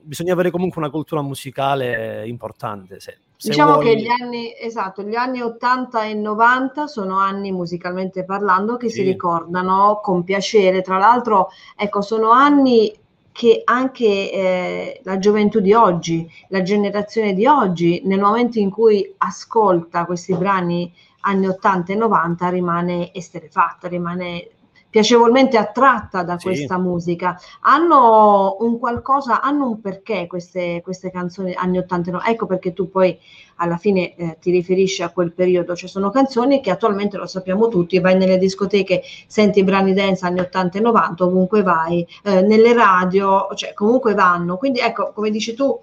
bisogna 0.00 0.32
avere 0.32 0.50
comunque 0.50 0.80
una 0.80 0.90
cultura 0.90 1.22
musicale 1.22 2.26
importante. 2.26 3.00
Se, 3.00 3.18
se 3.36 3.50
diciamo 3.50 3.74
vuoi... 3.74 3.84
che 3.84 4.00
gli 4.00 4.08
anni, 4.08 4.52
esatto, 4.58 5.02
gli 5.02 5.14
anni 5.14 5.40
80 5.40 6.04
e 6.04 6.14
90 6.14 6.86
sono 6.86 7.18
anni 7.18 7.52
musicalmente 7.52 8.24
parlando 8.24 8.76
che 8.76 8.88
sì. 8.88 8.96
si 8.96 9.02
ricordano 9.02 10.00
con 10.02 10.24
piacere. 10.24 10.82
Tra 10.82 10.98
l'altro, 10.98 11.48
ecco, 11.76 12.00
sono 12.00 12.30
anni 12.30 12.92
che 13.32 13.62
anche 13.64 14.04
eh, 14.04 15.00
la 15.02 15.18
gioventù 15.18 15.58
di 15.58 15.72
oggi, 15.72 16.30
la 16.48 16.62
generazione 16.62 17.34
di 17.34 17.46
oggi, 17.46 18.00
nel 18.04 18.20
momento 18.20 18.60
in 18.60 18.70
cui 18.70 19.12
ascolta 19.18 20.04
questi 20.04 20.36
brani 20.36 20.92
anni 21.22 21.48
80 21.48 21.92
e 21.92 21.96
90, 21.96 22.48
rimane 22.50 23.12
esterefatta, 23.12 23.88
rimane 23.88 24.50
piacevolmente 24.94 25.56
attratta 25.56 26.22
da 26.22 26.38
sì. 26.38 26.46
questa 26.46 26.78
musica. 26.78 27.36
Hanno 27.62 28.58
un 28.60 28.78
qualcosa, 28.78 29.40
hanno 29.40 29.66
un 29.66 29.80
perché 29.80 30.28
queste, 30.28 30.82
queste 30.84 31.10
canzoni 31.10 31.52
anni 31.52 31.78
89. 31.78 32.24
Ecco 32.28 32.46
perché 32.46 32.72
tu 32.72 32.88
poi 32.88 33.18
alla 33.56 33.76
fine 33.76 34.14
eh, 34.14 34.38
ti 34.40 34.52
riferisci 34.52 35.02
a 35.02 35.08
quel 35.08 35.32
periodo. 35.32 35.74
Ci 35.74 35.88
sono 35.88 36.10
canzoni 36.10 36.60
che 36.60 36.70
attualmente 36.70 37.16
lo 37.16 37.26
sappiamo 37.26 37.66
tutti, 37.66 37.98
vai 37.98 38.16
nelle 38.16 38.38
discoteche, 38.38 39.02
senti 39.26 39.58
i 39.58 39.64
brani 39.64 39.94
dance 39.94 40.24
anni 40.24 40.38
80 40.38 40.78
e 40.78 40.80
90, 40.80 41.24
ovunque 41.24 41.62
vai, 41.62 42.06
eh, 42.22 42.42
nelle 42.42 42.72
radio, 42.72 43.48
cioè 43.56 43.74
comunque 43.74 44.14
vanno. 44.14 44.56
Quindi 44.58 44.78
ecco, 44.78 45.10
come 45.12 45.30
dici 45.30 45.54
tu, 45.54 45.76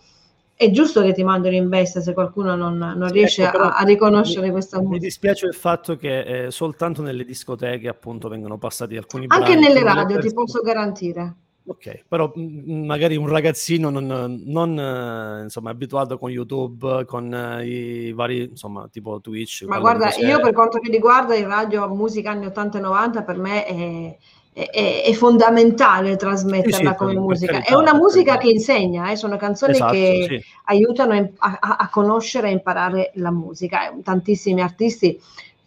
è 0.61 0.69
giusto 0.69 1.01
che 1.01 1.11
ti 1.11 1.23
mandino 1.23 1.55
in 1.55 1.69
bestia 1.69 2.01
se 2.01 2.13
qualcuno 2.13 2.55
non, 2.55 2.77
non 2.77 3.11
riesce 3.11 3.45
ecco, 3.45 3.57
a, 3.57 3.77
a, 3.77 3.83
riconoscere 3.83 4.45
mi, 4.45 4.51
questa 4.51 4.77
musica. 4.77 4.93
Mi 4.93 4.99
dispiace 4.99 5.47
il 5.47 5.55
fatto 5.55 5.95
che 5.95 6.45
eh, 6.45 6.51
soltanto 6.51 7.01
nelle 7.01 7.25
discoteche 7.25 7.87
appunto 7.87 8.29
vengono 8.29 8.59
passati 8.59 8.95
alcuni 8.95 9.25
Anche 9.29 9.55
nelle 9.55 9.81
radio, 9.81 10.19
ti 10.19 10.31
posso 10.31 10.61
garantire. 10.61 11.35
Ok, 11.65 12.03
però 12.07 12.31
mh, 12.35 12.85
magari 12.85 13.15
un 13.15 13.27
ragazzino 13.27 13.89
non, 13.89 14.43
non 14.45 14.79
eh, 14.79 15.41
insomma, 15.43 15.71
abituato 15.71 16.19
con 16.19 16.29
YouTube, 16.29 17.05
con 17.05 17.33
eh, 17.33 17.65
i 17.65 18.13
vari, 18.13 18.43
insomma, 18.43 18.87
tipo 18.91 19.19
Twitch. 19.19 19.63
Ma 19.63 19.79
guarda, 19.79 20.13
io 20.15 20.39
per 20.41 20.53
quanto 20.53 20.79
mi 20.79 20.91
riguarda 20.91 21.33
in 21.33 21.47
radio 21.47 21.87
musica 21.89 22.29
anni 22.29 22.45
80 22.45 22.77
e 22.77 22.81
90 22.81 23.23
per 23.23 23.37
me 23.37 23.65
è 23.65 24.17
è, 24.53 25.03
è, 25.05 25.13
fondamentale 25.13 26.17
trasmetterla 26.17 26.75
sì, 26.77 26.85
sì, 26.87 26.95
come 26.95 27.13
musica. 27.13 27.53
Carità, 27.53 27.71
è 27.71 27.75
una 27.75 27.93
musica 27.93 28.37
che 28.37 28.49
insegna, 28.49 29.09
eh? 29.09 29.15
sono 29.15 29.37
canzoni 29.37 29.73
esatto, 29.73 29.93
che 29.93 30.25
sì. 30.27 30.45
aiutano 30.65 31.31
a, 31.37 31.57
a, 31.77 31.89
conoscere 31.89 32.49
e 32.49 32.51
imparare 32.51 33.11
la 33.15 33.31
musica. 33.31 33.93
Tantissimi 34.03 34.61
artisti 34.61 35.17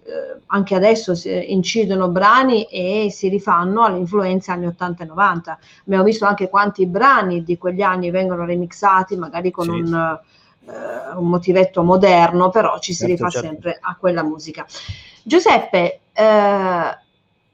eh, 0.06 0.40
anche 0.46 0.74
adesso 0.74 1.14
incidono 1.24 2.08
brani 2.08 2.64
e 2.64 3.08
si 3.10 3.28
rifanno 3.28 3.84
alle 3.84 3.96
influenze 3.96 4.50
anni 4.50 4.66
80 4.66 5.02
e 5.02 5.06
90. 5.06 5.58
Abbiamo 5.86 6.04
visto 6.04 6.26
anche 6.26 6.50
quanti 6.50 6.84
brani 6.84 7.42
di 7.42 7.56
quegli 7.56 7.80
anni 7.80 8.10
vengono 8.10 8.44
remixati, 8.44 9.16
magari 9.16 9.50
con 9.50 9.70
un, 9.70 10.20
uh, 10.66 11.18
un, 11.18 11.28
motivetto 11.28 11.82
moderno, 11.82 12.50
però 12.50 12.78
ci 12.78 12.92
si 12.92 13.06
certo, 13.06 13.12
rifà 13.12 13.30
certo. 13.30 13.46
sempre 13.46 13.78
a 13.80 13.96
quella 13.96 14.22
musica. 14.22 14.66
Giuseppe, 15.22 16.00
eh, 16.12 16.98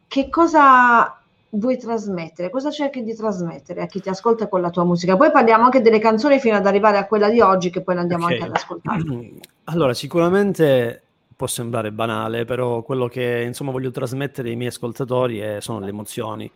che 0.09 0.29
cosa 0.29 1.20
vuoi 1.51 1.79
trasmettere? 1.79 2.51
Cosa 2.51 2.71
cerchi 2.71 3.03
di 3.03 3.15
trasmettere 3.15 3.83
a 3.83 3.87
chi 3.87 4.01
ti 4.01 4.09
ascolta 4.09 4.49
con 4.49 4.61
la 4.61 4.71
tua 4.71 4.85
musica? 4.85 5.17
Poi 5.17 5.31
parliamo 5.31 5.65
anche 5.65 5.81
delle 5.81 5.99
canzoni 5.99 6.39
fino 6.39 6.57
ad 6.57 6.67
arrivare 6.67 6.99
a 6.99 7.07
quella 7.07 7.29
di 7.29 7.41
oggi, 7.41 7.71
che 7.71 7.83
poi 7.83 7.97
andiamo 7.97 8.25
okay. 8.25 8.37
anche 8.37 8.49
ad 8.49 8.57
ascoltare. 8.57 9.03
Allora, 9.65 9.95
sicuramente 9.95 11.03
può 11.37 11.47
sembrare 11.47 11.91
banale, 11.91 12.45
però 12.45 12.83
quello 12.83 13.09
che 13.09 13.45
insomma 13.47 13.71
voglio 13.71 13.91
trasmettere 13.91 14.51
ai 14.51 14.57
miei 14.57 14.69
ascoltatori 14.69 15.39
è, 15.39 15.61
sono 15.61 15.81
le 15.81 15.89
emozioni. 15.89 16.51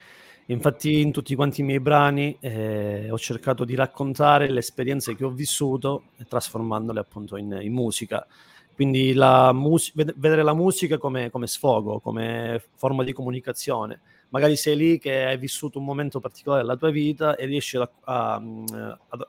Infatti 0.48 1.00
in 1.00 1.10
tutti 1.10 1.34
quanti 1.34 1.62
i 1.62 1.64
miei 1.64 1.80
brani 1.80 2.36
eh, 2.38 3.08
ho 3.10 3.16
cercato 3.16 3.64
di 3.64 3.74
raccontare 3.74 4.50
le 4.50 4.58
esperienze 4.58 5.16
che 5.16 5.24
ho 5.24 5.30
vissuto 5.30 6.02
trasformandole 6.28 7.00
appunto 7.00 7.38
in, 7.38 7.58
in 7.62 7.72
musica. 7.72 8.26
Quindi 8.74 9.14
la 9.14 9.52
mus- 9.52 9.92
vedere 9.94 10.42
la 10.42 10.52
musica 10.52 10.98
come, 10.98 11.30
come, 11.30 11.46
sfogo, 11.46 12.00
come 12.00 12.62
forma 12.74 13.04
di 13.04 13.14
comunicazione. 13.14 14.00
Magari 14.35 14.57
sei 14.57 14.76
lì 14.76 14.99
che 14.99 15.26
hai 15.26 15.38
vissuto 15.38 15.79
un 15.79 15.85
momento 15.85 16.19
particolare 16.19 16.62
della 16.62 16.75
tua 16.75 16.91
vita 16.91 17.37
e 17.37 17.47
riesci 17.47 17.76
a, 17.76 17.88
a, 18.03 18.35
a 18.35 19.29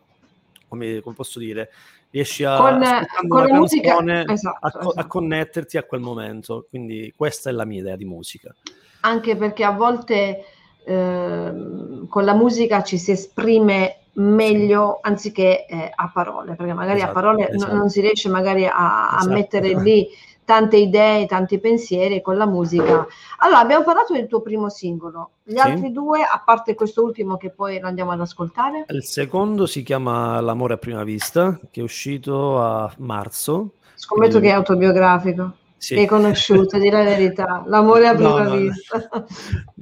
come, 0.67 0.99
come, 1.01 1.15
posso 1.15 1.37
dire, 1.37 1.69
riesci 2.09 2.43
a 2.43 2.57
con, 2.57 2.81
con 3.27 3.45
la 3.45 3.53
musica 3.53 3.99
esatto, 4.31 4.57
a, 4.61 4.67
esatto. 4.67 4.89
a 4.95 5.05
connetterti 5.05 5.77
a 5.77 5.83
quel 5.83 6.01
momento. 6.01 6.65
Quindi 6.71 7.13
questa 7.15 7.51
è 7.51 7.53
la 7.53 7.65
mia 7.65 7.81
idea 7.81 7.95
di 7.95 8.05
musica. 8.05 8.51
Anche 9.01 9.35
perché 9.35 9.63
a 9.63 9.73
volte 9.73 10.43
eh, 10.83 11.53
con 12.09 12.25
la 12.25 12.33
musica 12.33 12.81
ci 12.81 12.97
si 12.97 13.11
esprime 13.11 14.05
meglio 14.13 14.97
anziché 15.03 15.67
eh, 15.67 15.91
a 15.93 16.09
parole, 16.11 16.55
perché 16.55 16.73
magari 16.73 16.97
esatto, 16.97 17.11
a 17.11 17.13
parole 17.13 17.49
esatto. 17.49 17.67
non, 17.67 17.77
non 17.77 17.89
si 17.89 18.01
riesce 18.01 18.27
magari 18.27 18.65
a, 18.65 19.09
a 19.09 19.17
esatto. 19.19 19.31
mettere 19.31 19.79
lì 19.79 20.07
tante 20.45 20.77
idee, 20.77 21.25
tanti 21.25 21.59
pensieri 21.59 22.21
con 22.21 22.37
la 22.37 22.45
musica. 22.45 23.05
Allora, 23.39 23.59
abbiamo 23.59 23.83
parlato 23.83 24.13
del 24.13 24.27
tuo 24.27 24.41
primo 24.41 24.69
singolo. 24.69 25.31
Gli 25.43 25.57
sì. 25.57 25.59
altri 25.59 25.91
due, 25.91 26.21
a 26.21 26.41
parte 26.45 26.75
questo 26.75 27.03
ultimo 27.03 27.35
che 27.35 27.49
poi 27.49 27.79
lo 27.79 27.87
andiamo 27.87 28.11
ad 28.11 28.21
ascoltare? 28.21 28.85
Il 28.87 29.03
secondo 29.03 29.65
si 29.65 29.83
chiama 29.83 30.39
L'amore 30.39 30.75
a 30.75 30.77
prima 30.77 31.03
vista, 31.03 31.59
che 31.71 31.81
è 31.81 31.83
uscito 31.83 32.61
a 32.61 32.93
marzo. 32.99 33.71
Scommetto 33.95 34.39
che 34.39 34.47
è 34.49 34.51
autobiografico. 34.51 35.53
Sì. 35.77 35.95
Hai 35.95 36.07
conosciuto, 36.07 36.79
di 36.79 36.89
la 36.89 37.03
verità, 37.03 37.63
l'amore 37.67 38.07
a 38.07 38.15
prima 38.15 38.43
no, 38.43 38.55
vista. 38.55 39.07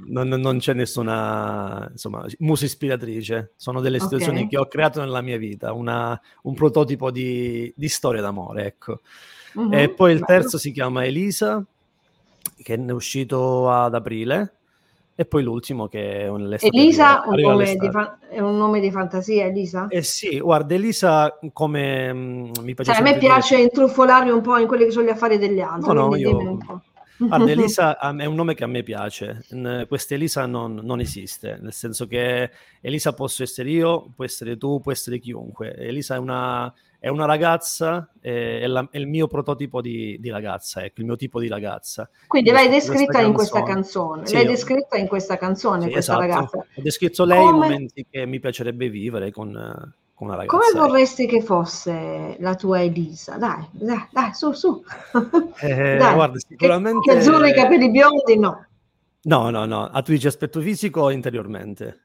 Non, 0.06 0.28
non, 0.28 0.58
c'è 0.58 0.74
nessuna 0.74 1.88
insomma, 1.90 2.26
musa 2.40 2.66
ispiratrice, 2.66 3.52
sono 3.56 3.80
delle 3.80 3.98
situazioni 3.98 4.38
okay. 4.38 4.50
che 4.50 4.58
ho 4.58 4.66
creato 4.66 5.00
nella 5.00 5.22
mia 5.22 5.38
vita, 5.38 5.72
una, 5.72 6.20
un 6.42 6.54
prototipo 6.54 7.10
di, 7.10 7.72
di 7.74 7.88
storia 7.88 8.20
d'amore, 8.20 8.66
ecco. 8.66 9.00
Uh-huh. 9.54 9.72
E 9.72 9.88
poi 9.90 10.12
il 10.12 10.24
terzo 10.24 10.58
si 10.58 10.72
chiama 10.72 11.04
Elisa, 11.04 11.64
che 12.62 12.74
è 12.74 12.90
uscito 12.90 13.70
ad 13.70 13.94
aprile, 13.94 14.54
e 15.16 15.24
poi 15.26 15.44
l'ultimo 15.44 15.86
che 15.86 16.22
è 16.22 16.28
un 16.28 16.56
Elisa 16.58 17.22
un 17.26 17.40
nome 17.40 17.76
fa- 17.92 18.18
è 18.28 18.40
un 18.40 18.56
nome 18.56 18.80
di 18.80 18.90
fantasia, 18.90 19.44
Elisa? 19.44 19.86
Eh 19.88 20.02
sì, 20.02 20.40
guarda, 20.40 20.74
Elisa 20.74 21.38
come 21.52 22.12
mh, 22.12 22.18
mm, 22.18 22.50
mi 22.62 22.74
piace... 22.74 22.92
Cioè, 22.92 23.00
a 23.00 23.02
me 23.02 23.18
piace 23.18 23.54
dire... 23.54 23.68
intrufolarmi 23.68 24.30
un 24.30 24.40
po' 24.40 24.56
in 24.58 24.66
quelli 24.66 24.86
che 24.86 24.90
sono 24.90 25.06
gli 25.06 25.10
affari 25.10 25.38
degli 25.38 25.60
altri. 25.60 25.94
No, 25.94 26.08
no, 26.08 26.16
io... 26.16 26.58
Guarda, 27.16 27.48
Elisa 27.50 27.98
è 27.98 28.24
un 28.24 28.34
nome 28.34 28.54
che 28.54 28.64
a 28.64 28.66
me 28.66 28.82
piace. 28.82 29.44
Questa 29.86 30.14
Elisa 30.14 30.46
non, 30.46 30.80
non, 30.82 30.98
esiste, 30.98 31.58
nel 31.60 31.72
senso 31.72 32.08
che 32.08 32.50
Elisa 32.80 33.12
posso 33.12 33.44
essere 33.44 33.70
io, 33.70 34.10
può 34.16 34.24
essere 34.24 34.56
tu, 34.56 34.80
può 34.80 34.90
essere 34.90 35.20
chiunque. 35.20 35.76
Elisa 35.76 36.16
è 36.16 36.18
una, 36.18 36.72
è 37.04 37.08
una 37.08 37.26
ragazza, 37.26 38.08
è, 38.18 38.60
è, 38.62 38.66
la, 38.66 38.88
è, 38.90 38.96
il 38.96 39.06
mio 39.06 39.26
prototipo 39.26 39.82
di, 39.82 40.16
di, 40.18 40.30
ragazza, 40.30 40.82
ecco, 40.82 41.00
il 41.00 41.06
mio 41.06 41.16
tipo 41.16 41.38
di 41.38 41.48
ragazza. 41.48 42.08
Quindi 42.26 42.50
l'hai 42.50 42.70
descritta 42.70 43.20
in 43.20 43.34
questa 43.34 43.62
canzone, 43.62 44.26
sì, 44.26 44.32
l'hai 44.32 44.46
descritta 44.46 44.96
in 44.96 45.06
questa 45.06 45.36
canzone, 45.36 45.84
sì, 45.84 45.90
questa 45.90 46.12
esatto. 46.12 46.26
ragazza. 46.26 46.56
Ho 46.56 46.80
descritto 46.80 47.26
lei 47.26 47.36
Come... 47.36 47.50
i 47.50 47.52
momenti 47.52 48.06
che 48.10 48.24
mi 48.24 48.40
piacerebbe 48.40 48.88
vivere 48.88 49.30
con, 49.32 49.52
con 50.14 50.26
una 50.28 50.36
ragazza. 50.36 50.56
Come 50.56 50.70
ecco. 50.70 50.88
vorresti 50.88 51.26
che 51.26 51.42
fosse 51.42 52.36
la 52.38 52.54
tua 52.54 52.80
Elisa? 52.80 53.36
Dai, 53.36 53.68
dai, 53.72 54.08
dai 54.10 54.32
su, 54.32 54.52
su. 54.52 54.82
Eh, 55.60 55.96
dai. 56.00 56.14
Guarda, 56.14 56.38
sicuramente... 56.38 57.00
Che, 57.00 57.12
che 57.12 57.18
azzurri, 57.18 57.50
i 57.50 57.52
capelli 57.52 57.90
biondi, 57.90 58.38
no. 58.38 58.66
No, 59.24 59.50
no, 59.50 59.66
no. 59.66 59.84
A 59.84 60.00
tu 60.00 60.12
dici 60.12 60.26
aspetto 60.26 60.62
fisico 60.62 61.02
o 61.02 61.10
interiormente? 61.10 62.00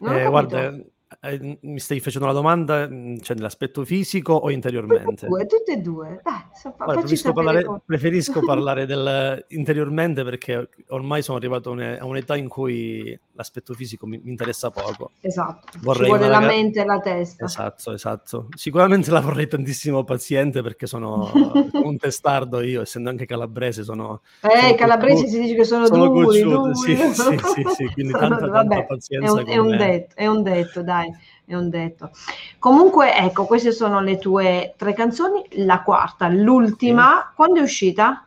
Eh, 0.00 0.26
guarda, 0.26 0.74
eh, 1.20 1.58
mi 1.60 1.78
stai 1.78 2.00
facendo 2.00 2.26
la 2.26 2.32
domanda, 2.32 2.88
mm, 2.88 3.18
cioè 3.18 3.36
nell'aspetto 3.36 3.84
fisico 3.84 4.32
o 4.32 4.50
interiormente? 4.50 5.28
Due, 5.28 5.46
tutte 5.46 5.72
e 5.72 5.76
due. 5.76 6.20
Dai, 6.22 6.42
so, 6.52 6.74
Guarda, 6.76 6.94
preferisco, 6.94 7.32
parlare, 7.32 7.66
preferisco 7.84 8.40
parlare 8.44 8.86
del 8.86 9.44
interiormente 9.48 10.24
perché 10.24 10.68
ormai 10.88 11.22
sono 11.22 11.38
arrivato 11.38 11.70
a 11.70 12.04
un'età 12.04 12.36
in 12.36 12.48
cui 12.48 13.18
l'aspetto 13.32 13.72
fisico 13.74 14.06
mi, 14.06 14.20
mi 14.22 14.30
interessa 14.30 14.70
poco. 14.70 15.12
Esatto, 15.20 15.78
vorrei 15.80 16.04
ci 16.04 16.10
vuole 16.10 16.28
la 16.28 16.38
ragazza... 16.38 16.54
mente 16.54 16.80
e 16.80 16.84
la 16.84 16.98
testa. 16.98 17.44
Esatto, 17.44 17.92
esatto. 17.92 18.48
Sicuramente 18.56 19.10
la 19.12 19.20
vorrei 19.20 19.46
tantissimo 19.46 20.02
paziente 20.02 20.60
perché 20.60 20.86
sono 20.86 21.30
un 21.84 21.96
testardo 21.98 22.60
io, 22.62 22.82
essendo 22.82 23.10
anche 23.10 23.26
calabrese, 23.26 23.84
sono... 23.84 24.22
Eh, 24.42 24.58
sono 24.58 24.74
calabresi 24.74 25.22
cocciuto, 25.22 25.30
si 25.30 25.40
dice 25.40 25.54
che 25.54 25.64
sono, 25.64 25.86
sono 25.86 26.08
duri, 26.08 26.42
duri. 26.42 26.74
Sì, 26.74 26.96
sì, 26.96 27.38
sì, 27.38 27.64
sì, 27.74 27.86
quindi 27.92 28.10
tanta, 28.18 28.48
Vabbè, 28.48 28.68
tanta 28.68 28.82
pazienza. 28.84 29.26
È 29.26 29.30
un, 29.30 29.46
è 29.46 29.58
un, 29.58 29.76
detto, 29.76 30.14
è 30.16 30.26
un 30.26 30.42
detto, 30.42 30.82
dai 30.82 30.95
è 31.02 31.54
un 31.54 31.68
detto. 31.68 32.10
Comunque, 32.58 33.14
ecco, 33.14 33.44
queste 33.44 33.72
sono 33.72 34.00
le 34.00 34.18
tue 34.18 34.74
tre 34.76 34.94
canzoni. 34.94 35.44
La 35.64 35.82
quarta, 35.82 36.28
l'ultima, 36.28 37.26
sì. 37.28 37.34
quando 37.34 37.60
è 37.60 37.62
uscita? 37.62 38.26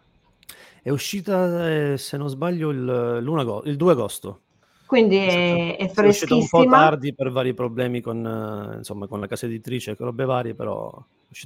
È 0.82 0.90
uscita, 0.90 1.70
eh, 1.70 1.98
se 1.98 2.18
non 2.18 2.30
sbaglio, 2.30 2.70
il, 2.70 3.62
il 3.66 3.76
2 3.76 3.92
agosto. 3.92 4.42
Quindi 4.90 5.18
è, 5.18 5.78
è 5.78 5.88
freschissima. 5.88 6.02
È 6.02 6.08
uscita 6.08 6.36
un 6.36 6.48
po' 6.48 6.66
tardi 6.68 7.14
per 7.14 7.30
vari 7.30 7.54
problemi 7.54 8.02
con, 8.02 8.26
uh, 8.26 8.78
insomma, 8.78 9.06
con 9.06 9.20
la 9.20 9.28
casa 9.28 9.46
editrice, 9.46 9.96
con 9.96 10.08
robe 10.08 10.26
varie, 10.26 10.56
però 10.56 10.92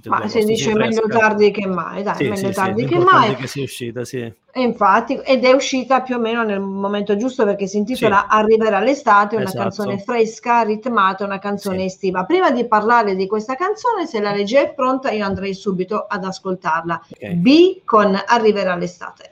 ma 0.05 0.29
si 0.29 0.45
dice 0.45 0.73
meglio 0.73 1.05
tardi 1.09 1.51
che 1.51 1.67
mai, 1.67 2.03
dai, 2.03 2.15
sì, 2.15 2.29
meglio 2.29 2.47
sì, 2.47 2.53
tardi 2.53 2.83
sì, 2.83 2.87
che 2.87 2.99
mai. 2.99 3.35
che 3.35 3.47
sia 3.47 3.63
uscita, 3.63 4.05
sì. 4.05 4.19
E 4.19 4.61
infatti, 4.61 5.15
ed 5.15 5.43
è 5.43 5.51
uscita 5.51 6.01
più 6.01 6.15
o 6.15 6.19
meno 6.19 6.43
nel 6.43 6.61
momento 6.61 7.17
giusto 7.17 7.43
perché 7.43 7.67
si 7.67 7.75
intitola 7.75 8.27
Arriverà 8.27 8.79
l'estate, 8.79 9.35
una 9.35 9.43
esatto. 9.43 9.59
canzone 9.59 9.99
fresca, 9.99 10.61
ritmata, 10.61 11.25
una 11.25 11.39
canzone 11.39 11.83
estiva. 11.83 12.23
Prima 12.23 12.49
di 12.49 12.65
parlare 12.65 13.13
di 13.13 13.27
questa 13.27 13.55
canzone, 13.55 14.07
se 14.07 14.21
la 14.21 14.31
legge 14.31 14.61
è 14.61 14.73
pronta, 14.73 15.11
io 15.11 15.25
andrei 15.25 15.53
subito 15.53 16.05
ad 16.07 16.23
ascoltarla. 16.23 17.07
Okay. 17.11 17.35
B 17.35 17.81
con 17.83 18.17
Arriverà 18.25 18.77
l'estate. 18.77 19.31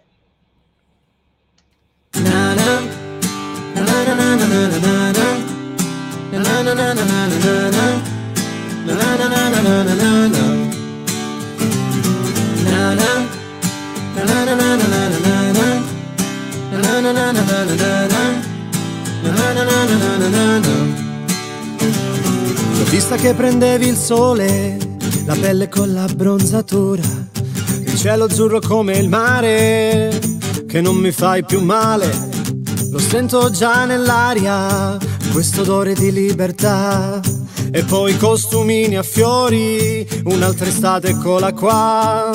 Na 2.12 2.54
na, 2.56 3.01
L'ho 22.78 22.90
vista 22.90 23.16
che 23.16 23.34
prendevi 23.34 23.88
il 23.88 23.98
sole, 23.98 24.78
la 25.26 25.36
pelle 25.40 25.68
con 25.68 25.94
l'abbronzatura, 25.94 27.04
il 27.84 27.96
cielo 27.98 28.26
azzurro 28.26 28.60
come 28.60 28.98
il 28.98 29.10
mare, 29.10 30.20
che 30.68 30.80
non 30.80 30.96
mi 30.96 31.12
fai 31.12 31.44
più 31.44 31.62
male, 31.62 32.31
lo 32.92 33.00
sento 33.00 33.50
già 33.52 33.86
nell'aria, 33.86 34.98
questo 35.32 35.62
odore 35.62 35.94
di 35.94 36.12
libertà. 36.12 37.22
E 37.72 37.84
poi 37.84 38.18
costumini 38.18 38.98
a 38.98 39.04
fiori, 39.04 40.06
un'altra 40.26 40.68
estate 40.68 41.10
eccola 41.10 41.54
qua. 41.54 42.30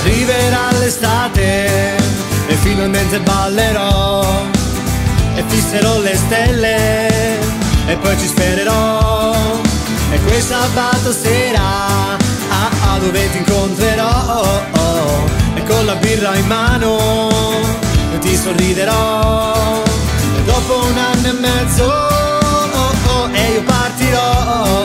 Arriverà 0.00 0.72
l'estate 0.78 1.96
e 2.46 2.54
finalmente 2.54 3.20
ballerò 3.20 4.24
e 5.36 5.44
fisserò 5.46 6.00
le 6.00 6.16
stelle 6.16 7.38
e 7.88 7.96
poi 7.96 8.18
ci 8.18 8.26
spererò. 8.26 9.60
E 10.12 10.20
quel 10.24 10.40
sabato 10.40 11.12
sera 11.12 11.60
ah, 11.60 12.70
ah, 12.84 12.98
dove 12.98 13.30
ti 13.30 13.38
incontrerò? 13.38 14.40
oh, 14.40 14.80
oh, 14.80 15.41
con 15.66 15.84
la 15.84 15.94
birra 15.96 16.36
in 16.36 16.46
mano 16.46 17.52
ti 18.20 18.36
sorriderò. 18.36 19.82
Dopo 20.44 20.84
un 20.86 20.96
anno 20.96 21.28
e 21.28 21.32
mezzo 21.32 21.84
oh, 21.84 22.92
oh, 23.06 23.28
e 23.32 23.52
io 23.52 23.62
partirò. 23.62 24.84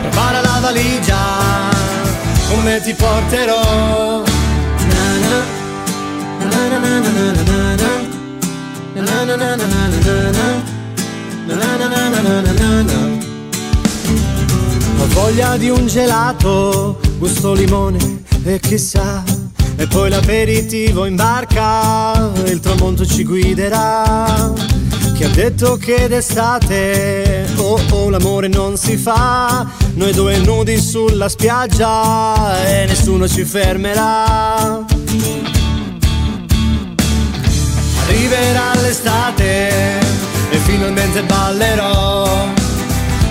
Prepara 0.00 0.40
la 0.40 0.58
valigia 0.60 1.70
come 2.50 2.80
ti 2.82 2.94
porterò. 2.94 4.22
Ho 14.98 15.06
voglia 15.08 15.56
di 15.56 15.68
un 15.68 15.86
gelato 15.86 17.00
gusto 17.18 17.52
limone 17.54 18.22
e 18.44 18.58
chissà 18.60 19.22
e 19.76 19.86
poi 19.86 20.10
l'aperitivo 20.10 21.06
in 21.06 21.16
barca, 21.16 22.30
il 22.46 22.60
tramonto 22.60 23.06
ci 23.06 23.24
guiderà. 23.24 24.52
Chi 25.14 25.24
ha 25.24 25.28
detto 25.28 25.76
che 25.76 26.08
d'estate, 26.08 27.46
oh 27.56 27.80
oh 27.90 28.10
l'amore 28.10 28.48
non 28.48 28.76
si 28.76 28.96
fa, 28.96 29.66
noi 29.94 30.12
due 30.12 30.38
nudi 30.38 30.80
sulla 30.80 31.28
spiaggia 31.28 32.64
e 32.66 32.86
nessuno 32.86 33.28
ci 33.28 33.44
fermerà. 33.44 34.84
Arriverà 38.02 38.74
l'estate 38.80 39.98
e 40.50 40.56
finalmente 40.64 41.22
ballerò 41.22 42.46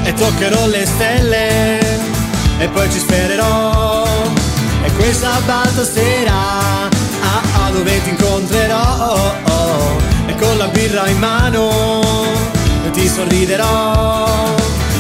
e 0.04 0.14
toccherò 0.14 0.68
le 0.68 0.86
stelle 0.86 1.80
e 2.58 2.68
poi 2.68 2.92
ci 2.92 3.00
spererò 3.00 4.41
e 4.84 4.92
quel 4.94 5.14
sabato 5.14 5.84
sera. 5.84 6.34
Ah, 6.34 7.42
ah, 7.66 7.70
dove 7.72 8.02
ti 8.04 8.10
incontrerò? 8.10 8.82
Oh, 8.98 9.34
oh, 9.52 10.02
e 10.26 10.36
con 10.36 10.58
la 10.58 10.68
birra 10.68 11.08
in 11.08 11.20
mano 11.20 11.70
ti 12.92 13.08
sorriderò. 13.08 14.56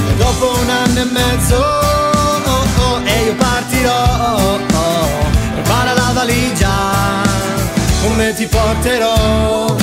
E 0.09 0.15
dopo 0.15 0.57
un 0.59 0.69
anno 0.69 0.99
e 0.99 1.05
mezzo 1.05 1.57
oh, 1.57 2.65
oh, 2.85 3.01
e 3.03 3.23
io 3.25 3.35
partirò. 3.35 4.59
Prepara 5.53 5.93
la 5.93 6.11
valigia 6.13 7.21
come 8.01 8.33
ti 8.33 8.47
porterò 8.47 9.75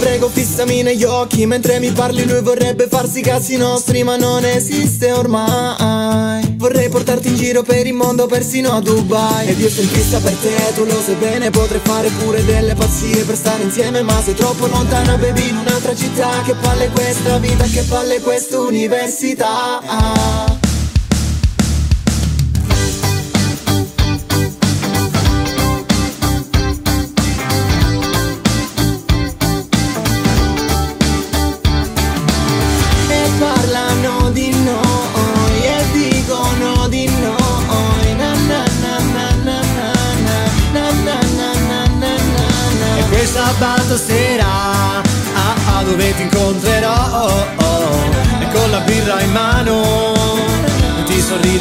prego 0.00 0.28
fissami 0.28 0.82
negli 0.82 1.04
occhi. 1.04 1.46
Mentre 1.46 1.78
mi 1.78 1.92
parli 1.92 2.26
lui 2.26 2.40
vorrebbe 2.40 2.88
farsi 2.88 3.20
cazzi 3.20 3.56
nostri 3.56 4.02
ma 4.02 4.16
non 4.16 4.44
esiste 4.44 5.12
ormai. 5.12 6.56
Vorrei 6.56 6.88
portarti 6.88 7.28
in 7.28 7.36
giro 7.36 7.62
per 7.62 7.86
il 7.86 7.92
mondo 7.92 8.26
persino 8.26 8.72
a 8.72 8.80
Dubai. 8.80 9.48
Ed 9.48 9.60
io 9.60 9.68
sono 9.68 9.88
fissa 9.88 10.18
per 10.18 10.34
te, 10.34 10.56
tu 10.74 10.84
lo 10.84 11.00
sai 11.00 11.14
bene 11.14 11.50
Potrei 11.50 11.80
fare 11.82 12.10
pure 12.18 12.44
delle 12.44 12.74
pazzie 12.74 13.24
per 13.24 13.36
stare 13.36 13.62
insieme 13.62 14.02
Ma 14.02 14.20
sei 14.22 14.34
troppo 14.34 14.66
lontana 14.66 15.16
baby 15.16 15.48
in 15.48 15.56
un'altra 15.56 15.94
città. 15.94 16.42
Che 16.44 16.54
palle 16.54 16.88
questa 16.88 17.38
vita, 17.38 17.64
che 17.64 17.82
palle 17.82 18.20
questa 18.20 18.58
università 18.58 20.59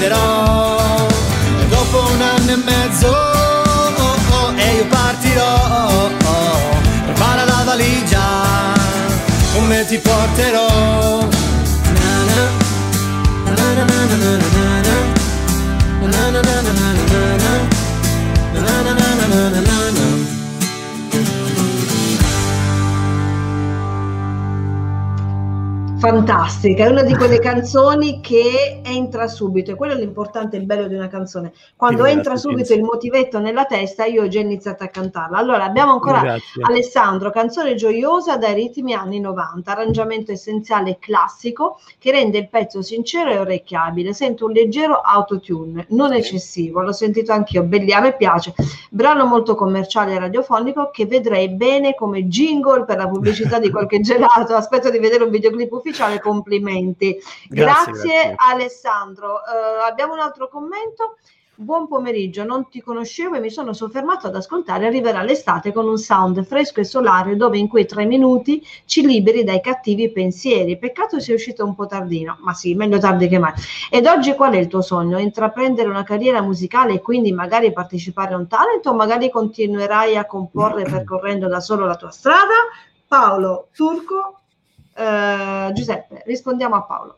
e 0.01 1.67
dopo 1.67 2.09
un 2.11 2.21
anno 2.21 2.51
e 2.51 2.55
mezzo 2.55 3.07
oh, 3.07 4.15
oh, 4.31 4.53
e 4.55 4.75
io 4.75 4.85
partirò. 4.85 6.09
Prepara 7.05 7.43
la 7.43 7.63
valigia 7.65 8.77
come 9.53 9.85
ti 9.85 9.97
porterò 9.97 11.38
fantastica, 25.99 26.85
è 26.85 26.87
una 26.87 27.03
di 27.03 27.13
quelle 27.13 27.39
canzoni 27.39 28.21
che 28.21 28.79
entra 28.85 29.27
subito, 29.27 29.71
e 29.71 29.75
quello 29.75 29.93
è 29.93 29.97
l'importante 29.97 30.55
e 30.55 30.59
il 30.59 30.65
bello 30.65 30.87
di 30.87 30.95
una 30.95 31.09
canzone. 31.09 31.51
Quando 31.75 32.03
Grazie, 32.03 32.17
entra 32.17 32.37
subito 32.37 32.73
il 32.73 32.83
motivetto 32.83 33.39
nella 33.39 33.65
testa, 33.65 34.05
io 34.05 34.23
ho 34.23 34.27
già 34.29 34.39
iniziato 34.39 34.85
a 34.85 34.87
cantarla. 34.87 35.37
Allora, 35.37 35.65
abbiamo 35.65 35.91
ancora 35.91 36.21
Grazie. 36.21 36.63
Alessandro, 36.63 37.31
canzone 37.31 37.75
gioiosa 37.75 38.37
dai 38.37 38.53
ritmi 38.53 38.93
anni 38.93 39.19
90, 39.19 39.69
arrangiamento 39.69 40.31
essenziale 40.31 40.99
classico 40.99 41.81
che 41.99 42.11
rende 42.11 42.37
il 42.37 42.47
pezzo 42.47 42.81
sincero 42.81 43.31
e 43.31 43.37
orecchiabile. 43.37 44.13
Sento 44.13 44.45
un 44.45 44.53
leggero 44.53 45.01
autotune, 45.01 45.85
non 45.89 46.13
eccessivo, 46.13 46.81
l'ho 46.81 46.93
sentito 46.93 47.33
anch'io, 47.33 47.63
belli, 47.63 47.91
a 47.91 47.99
me 47.99 48.15
piace. 48.15 48.53
Brano 48.89 49.25
molto 49.25 49.53
commerciale 49.53 50.13
e 50.13 50.19
radiofonico 50.19 50.91
che 50.93 51.05
vedrei 51.05 51.49
bene 51.49 51.93
come 51.93 52.23
jingle 52.23 52.85
per 52.85 52.95
la 52.95 53.09
pubblicità 53.09 53.59
di 53.59 53.69
qualche 53.69 53.99
gelato. 53.99 54.55
Aspetto 54.55 54.89
di 54.89 54.97
vedere 54.97 55.25
un 55.25 55.29
videoclip 55.29 55.69
ufficiale 55.73 55.87
ufficiale, 55.89 56.19
complimenti. 56.19 57.17
Grazie, 57.47 57.91
grazie, 57.91 58.09
grazie. 58.09 58.35
Alessandro. 58.37 59.33
Uh, 59.33 59.83
abbiamo 59.87 60.13
un 60.13 60.19
altro 60.19 60.47
commento. 60.47 61.17
Buon 61.61 61.89
pomeriggio, 61.89 62.45
non 62.45 62.69
ti 62.69 62.79
conoscevo 62.79 63.35
e 63.35 63.41
mi 63.41 63.49
sono 63.49 63.73
soffermato 63.73 64.27
ad 64.27 64.35
ascoltare 64.37 64.85
Arriverà 64.85 65.23
l'estate 65.23 65.73
con 65.73 65.89
un 65.89 65.97
sound 65.97 66.41
fresco 66.45 66.79
e 66.79 66.85
solare 66.85 67.35
dove 67.35 67.57
in 67.57 67.67
quei 67.67 67.85
tre 67.85 68.05
minuti 68.05 68.65
ci 68.85 69.05
liberi 69.05 69.43
dai 69.43 69.59
cattivi 69.59 70.09
pensieri. 70.09 70.77
Peccato 70.77 71.19
sia 71.19 71.33
uscito 71.35 71.65
un 71.65 71.75
po' 71.75 71.85
tardino, 71.85 72.37
ma 72.43 72.53
sì, 72.53 72.75
meglio 72.75 72.97
tardi 72.97 73.27
che 73.27 73.39
mai. 73.39 73.51
Ed 73.91 74.05
oggi 74.05 74.35
qual 74.35 74.53
è 74.53 74.57
il 74.57 74.67
tuo 74.67 74.81
sogno? 74.81 75.19
Intraprendere 75.19 75.89
una 75.89 76.03
carriera 76.03 76.41
musicale 76.41 76.93
e 76.93 77.01
quindi 77.01 77.33
magari 77.33 77.73
partecipare 77.73 78.35
a 78.35 78.37
un 78.37 78.47
talent 78.47 78.85
o 78.85 78.93
magari 78.93 79.29
continuerai 79.29 80.15
a 80.15 80.23
comporre 80.25 80.83
percorrendo 80.83 81.49
da 81.49 81.59
solo 81.59 81.85
la 81.85 81.97
tua 81.97 82.11
strada? 82.11 82.69
Paolo 83.05 83.67
Turco 83.73 84.38
Uh, 84.99 85.71
Giuseppe, 85.71 86.23
rispondiamo 86.25 86.75
a 86.75 86.83
Paolo. 86.83 87.17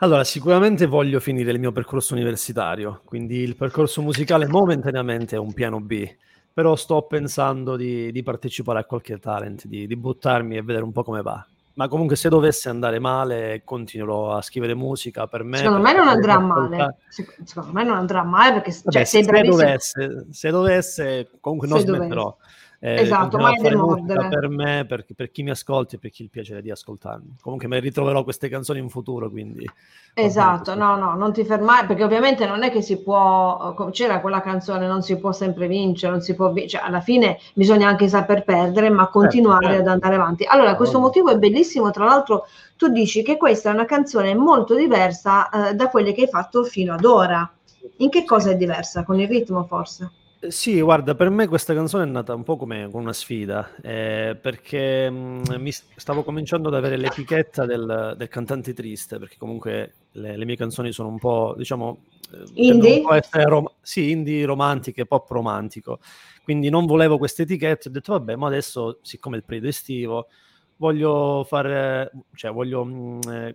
Allora, 0.00 0.24
sicuramente 0.24 0.84
voglio 0.84 1.20
finire 1.20 1.50
il 1.52 1.58
mio 1.58 1.72
percorso 1.72 2.12
universitario, 2.14 3.00
quindi 3.04 3.38
il 3.38 3.56
percorso 3.56 4.02
musicale 4.02 4.46
momentaneamente 4.48 5.34
è 5.34 5.38
un 5.38 5.54
piano 5.54 5.80
B, 5.80 6.06
però 6.52 6.76
sto 6.76 7.02
pensando 7.02 7.76
di, 7.76 8.12
di 8.12 8.22
partecipare 8.22 8.80
a 8.80 8.84
qualche 8.84 9.18
talent, 9.18 9.64
di, 9.66 9.86
di, 9.86 9.96
buttarmi 9.96 10.56
e 10.56 10.62
vedere 10.62 10.84
un 10.84 10.92
po' 10.92 11.02
come 11.02 11.22
va. 11.22 11.44
Ma 11.74 11.88
comunque 11.88 12.16
se 12.16 12.28
dovesse 12.28 12.68
andare 12.68 12.98
male 12.98 13.62
continuerò 13.64 14.32
a 14.32 14.42
scrivere 14.42 14.74
musica 14.74 15.26
per 15.28 15.44
me. 15.44 15.58
Secondo 15.58 15.80
me 15.80 15.94
non 15.94 16.08
andrà 16.08 16.38
male, 16.38 16.96
secondo 17.08 17.72
me 17.72 17.84
non 17.84 17.96
andrà 17.96 18.22
male 18.22 18.52
perché 18.52 18.72
Vabbè, 18.84 19.04
cioè, 19.04 19.04
se, 19.04 19.22
dovesse, 19.22 20.26
se 20.30 20.50
dovesse 20.50 21.30
comunque 21.40 21.68
non 21.68 21.78
se 21.78 21.86
smetterò. 21.86 22.24
Dovesse 22.24 22.38
eh, 22.80 23.00
esatto, 23.00 23.38
mai 23.38 23.56
demordere. 23.60 24.28
Per 24.28 24.48
me, 24.48 24.84
per, 24.86 25.04
per, 25.16 25.32
chi 25.32 25.42
mi 25.42 25.50
ascolti 25.50 25.96
e 25.96 25.98
per 25.98 26.10
chi 26.10 26.22
il 26.22 26.30
piacere 26.30 26.62
di 26.62 26.70
ascoltarmi. 26.70 27.38
Comunque 27.40 27.66
me 27.66 27.80
ritroverò 27.80 28.22
queste 28.22 28.48
canzoni 28.48 28.78
in 28.78 28.88
futuro, 28.88 29.28
quindi... 29.28 29.68
Esatto, 30.14 30.76
no, 30.76 30.96
no, 30.96 31.14
non 31.16 31.32
ti 31.32 31.44
fermare, 31.44 31.86
perché 31.86 32.04
ovviamente 32.04 32.46
non 32.46 32.62
è 32.62 32.70
che 32.70 32.80
si 32.80 33.02
può, 33.02 33.74
c'era 33.90 34.20
quella 34.20 34.40
canzone, 34.40 34.86
non 34.86 35.02
si 35.02 35.18
può 35.18 35.32
sempre 35.32 35.66
vincere, 35.66 36.12
non 36.12 36.20
si 36.20 36.36
può 36.36 36.52
vincere, 36.52 36.68
cioè 36.68 36.88
alla 36.88 37.00
fine 37.00 37.38
bisogna 37.54 37.88
anche 37.88 38.06
saper 38.06 38.44
perdere, 38.44 38.90
ma 38.90 39.04
certo, 39.04 39.18
continuare 39.18 39.66
certo, 39.66 39.76
certo. 39.76 39.90
ad 39.90 39.94
andare 39.94 40.14
avanti. 40.14 40.44
Allora, 40.44 40.76
questo 40.76 41.00
motivo 41.00 41.30
è 41.30 41.38
bellissimo, 41.38 41.90
tra 41.90 42.04
l'altro 42.04 42.46
tu 42.76 42.88
dici 42.88 43.22
che 43.22 43.36
questa 43.36 43.70
è 43.70 43.72
una 43.72 43.86
canzone 43.86 44.36
molto 44.36 44.76
diversa 44.76 45.48
eh, 45.70 45.74
da 45.74 45.88
quelle 45.88 46.12
che 46.12 46.22
hai 46.22 46.28
fatto 46.28 46.62
fino 46.62 46.94
ad 46.94 47.04
ora. 47.04 47.50
In 47.98 48.10
che 48.10 48.24
cosa 48.24 48.50
è 48.50 48.56
diversa? 48.56 49.02
Con 49.02 49.18
il 49.18 49.26
ritmo 49.26 49.64
forse? 49.64 50.10
Sì, 50.40 50.80
guarda, 50.80 51.16
per 51.16 51.30
me 51.30 51.48
questa 51.48 51.74
canzone 51.74 52.04
è 52.04 52.06
nata 52.06 52.32
un 52.32 52.44
po' 52.44 52.56
come 52.56 52.84
una 52.84 53.12
sfida, 53.12 53.74
eh, 53.82 54.38
perché 54.40 55.10
mh, 55.10 55.42
mm, 55.50 55.60
mi 55.60 55.72
stavo 55.72 56.22
cominciando 56.22 56.68
ad 56.68 56.74
avere 56.74 56.96
l'etichetta 56.96 57.66
del, 57.66 58.14
del 58.16 58.28
cantante 58.28 58.72
triste, 58.72 59.18
perché 59.18 59.36
comunque 59.36 59.94
le, 60.12 60.36
le, 60.36 60.44
mie 60.44 60.54
canzoni 60.54 60.92
sono 60.92 61.08
un 61.08 61.18
po', 61.18 61.54
diciamo, 61.56 62.04
eh, 62.32 62.44
indie? 62.54 63.02
rom- 63.32 63.72
sì, 63.80 64.10
indie 64.12 64.44
romantiche, 64.44 65.06
pop 65.06 65.28
romantico, 65.28 65.98
quindi 66.44 66.70
non 66.70 66.86
volevo 66.86 67.18
queste 67.18 67.42
etichette, 67.42 67.88
ho 67.88 67.92
detto 67.92 68.12
vabbè, 68.12 68.36
ma 68.36 68.46
adesso, 68.46 69.00
siccome 69.02 69.34
è 69.34 69.38
il 69.40 69.44
periodo 69.44 69.66
estivo, 69.66 70.28
voglio 70.76 71.44
fare, 71.48 72.12
cioè 72.36 72.52
voglio 72.52 72.84
mh, 72.84 73.18
mm, 73.28 73.48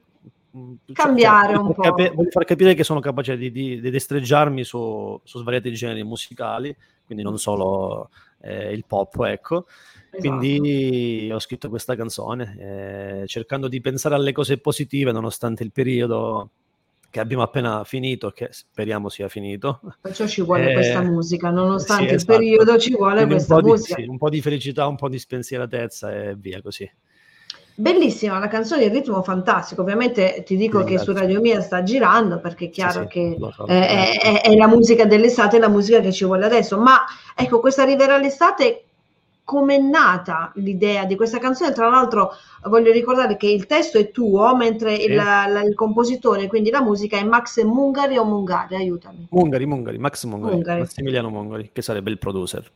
Mm, 0.55 0.73
cioè, 0.85 0.95
cambiare 0.95 1.55
un 1.55 1.73
po'. 1.73 1.81
Capi- 1.81 2.11
voglio 2.13 2.29
far 2.29 2.45
capire 2.45 2.75
che 2.75 2.83
sono 2.83 2.99
capace 2.99 3.35
di, 3.37 3.51
di, 3.51 3.81
di 3.81 3.89
destreggiarmi 3.89 4.63
su, 4.63 5.19
su, 5.23 5.39
svariati 5.39 5.73
generi 5.73 6.03
musicali, 6.03 6.75
quindi 7.05 7.23
non 7.23 7.39
solo 7.39 8.09
eh, 8.41 8.71
il 8.71 8.85
pop, 8.85 9.15
ecco. 9.21 9.65
Esatto. 10.11 10.37
Quindi 10.37 11.29
ho 11.31 11.39
scritto 11.39 11.69
questa 11.69 11.95
canzone 11.95 12.55
eh, 12.59 13.27
cercando 13.27 13.67
di 13.67 13.81
pensare 13.81 14.13
alle 14.13 14.31
cose 14.31 14.59
positive 14.59 15.11
nonostante 15.11 15.63
il 15.63 15.71
periodo 15.71 16.51
che 17.09 17.19
abbiamo 17.19 17.43
appena 17.43 17.83
finito, 17.83 18.29
che 18.29 18.49
speriamo 18.51 19.09
sia 19.09 19.27
finito. 19.27 19.81
Perciò 20.01 20.27
ci 20.27 20.41
vuole 20.41 20.69
eh, 20.69 20.73
questa 20.73 21.01
musica, 21.01 21.49
nonostante 21.49 22.09
sì, 22.09 22.13
esatto. 22.15 22.31
il 22.31 22.37
periodo 22.39 22.77
ci 22.79 22.95
vuole 22.95 23.15
Quindi 23.17 23.33
questa 23.33 23.59
musica. 23.59 23.95
Di, 23.95 24.03
sì, 24.03 24.07
un 24.07 24.17
po' 24.17 24.29
di 24.29 24.41
felicità, 24.41 24.87
un 24.87 24.95
po' 24.95 25.09
di 25.09 25.19
spensieratezza 25.19 26.11
e 26.11 26.35
via 26.35 26.61
così. 26.61 26.89
Bellissima 27.75 28.37
la 28.37 28.47
canzone, 28.47 28.83
il 28.83 28.91
ritmo 28.91 29.23
fantastico. 29.23 29.81
Ovviamente 29.81 30.43
ti 30.45 30.55
dico 30.55 30.83
che 30.83 30.99
su 30.99 31.11
Radio 31.11 31.41
Mia 31.41 31.59
sta 31.59 31.81
girando 31.81 32.39
perché 32.39 32.65
è 32.65 32.69
chiaro 32.69 33.01
sì, 33.01 33.07
che 33.07 33.37
so, 33.55 33.65
eh, 33.65 33.87
è, 33.87 34.19
è, 34.19 34.41
è, 34.41 34.55
la 34.55 34.67
musica 34.67 35.05
dell'estate, 35.05 35.57
è 35.57 35.59
la 35.59 35.69
musica 35.69 35.99
che 35.99 36.11
ci 36.11 36.23
vuole 36.23 36.45
adesso. 36.45 36.77
Ma 36.77 37.03
ecco, 37.35 37.59
questa 37.59 37.81
arriverà 37.81 38.17
l'estate. 38.17 38.85
Com'è 39.45 39.77
nata 39.77 40.53
l'idea 40.55 41.03
di 41.03 41.17
questa 41.17 41.37
canzone? 41.37 41.73
Tra 41.73 41.89
l'altro, 41.89 42.31
voglio 42.67 42.93
ricordare 42.93 43.35
che 43.35 43.47
il 43.47 43.65
testo 43.65 43.97
è 43.97 44.09
tuo, 44.09 44.55
mentre 44.55 44.95
sì. 44.95 45.05
il, 45.05 45.15
la, 45.15 45.61
il, 45.65 45.75
compositore, 45.75 46.47
quindi 46.47 46.69
la 46.69 46.81
musica, 46.81 47.17
è 47.17 47.23
Max 47.25 47.61
Mungari 47.61 48.17
o 48.17 48.23
Mungari? 48.23 48.75
Aiutami. 48.75 49.27
Mungari, 49.31 49.65
Mungari, 49.65 49.97
Max 49.97 50.23
Mungari, 50.23 50.53
Mungari. 50.53 50.79
Massimiliano 50.79 51.29
Mungari, 51.29 51.71
che 51.73 51.81
sarebbe 51.81 52.09
il 52.09 52.19
producer. 52.19 52.71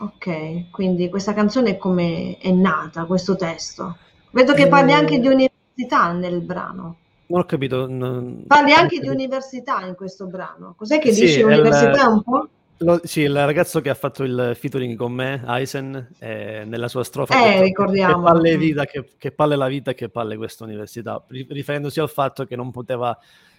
Ok, 0.00 0.70
quindi 0.70 1.08
questa 1.08 1.34
canzone 1.34 1.76
come 1.76 2.38
è 2.38 2.50
nata, 2.52 3.04
questo 3.04 3.34
testo? 3.34 3.96
Vedo 4.30 4.54
che 4.54 4.68
parli 4.68 4.92
anche 4.92 5.16
eh. 5.16 5.18
di 5.20 5.26
università 5.26 6.12
nel 6.12 6.40
brano. 6.40 6.96
Non 7.26 7.40
ho 7.40 7.44
capito. 7.44 7.86
Parli 8.46 8.72
anche 8.72 9.00
di 9.00 9.08
università 9.08 9.84
in 9.84 9.94
questo 9.96 10.26
brano. 10.26 10.74
Cos'è 10.76 10.98
che 10.98 11.12
sì, 11.12 11.22
dici 11.22 11.42
università 11.42 12.04
il, 12.04 12.12
un 12.12 12.22
po'? 12.22 12.48
Lo, 12.78 13.00
sì, 13.02 13.22
il 13.22 13.34
ragazzo 13.34 13.80
che 13.80 13.90
ha 13.90 13.94
fatto 13.94 14.22
il 14.22 14.52
featuring 14.54 14.96
con 14.96 15.12
me, 15.12 15.42
Eisen, 15.48 16.10
eh, 16.20 16.62
nella 16.64 16.86
sua 16.86 17.02
strofa 17.02 17.34
eh, 17.34 17.62
ricordiamo. 17.62 18.22
Che 18.22 18.30
palle, 18.30 18.56
vita, 18.56 18.84
che, 18.84 19.10
che 19.18 19.32
palle 19.32 19.56
la 19.56 19.66
vita, 19.66 19.94
che 19.94 20.08
palle 20.08 20.36
questa 20.36 20.62
università, 20.62 21.22
riferendosi 21.26 21.98
al 21.98 22.08
fatto 22.08 22.44
che 22.44 22.54
non 22.54 22.70
poteva 22.70 23.18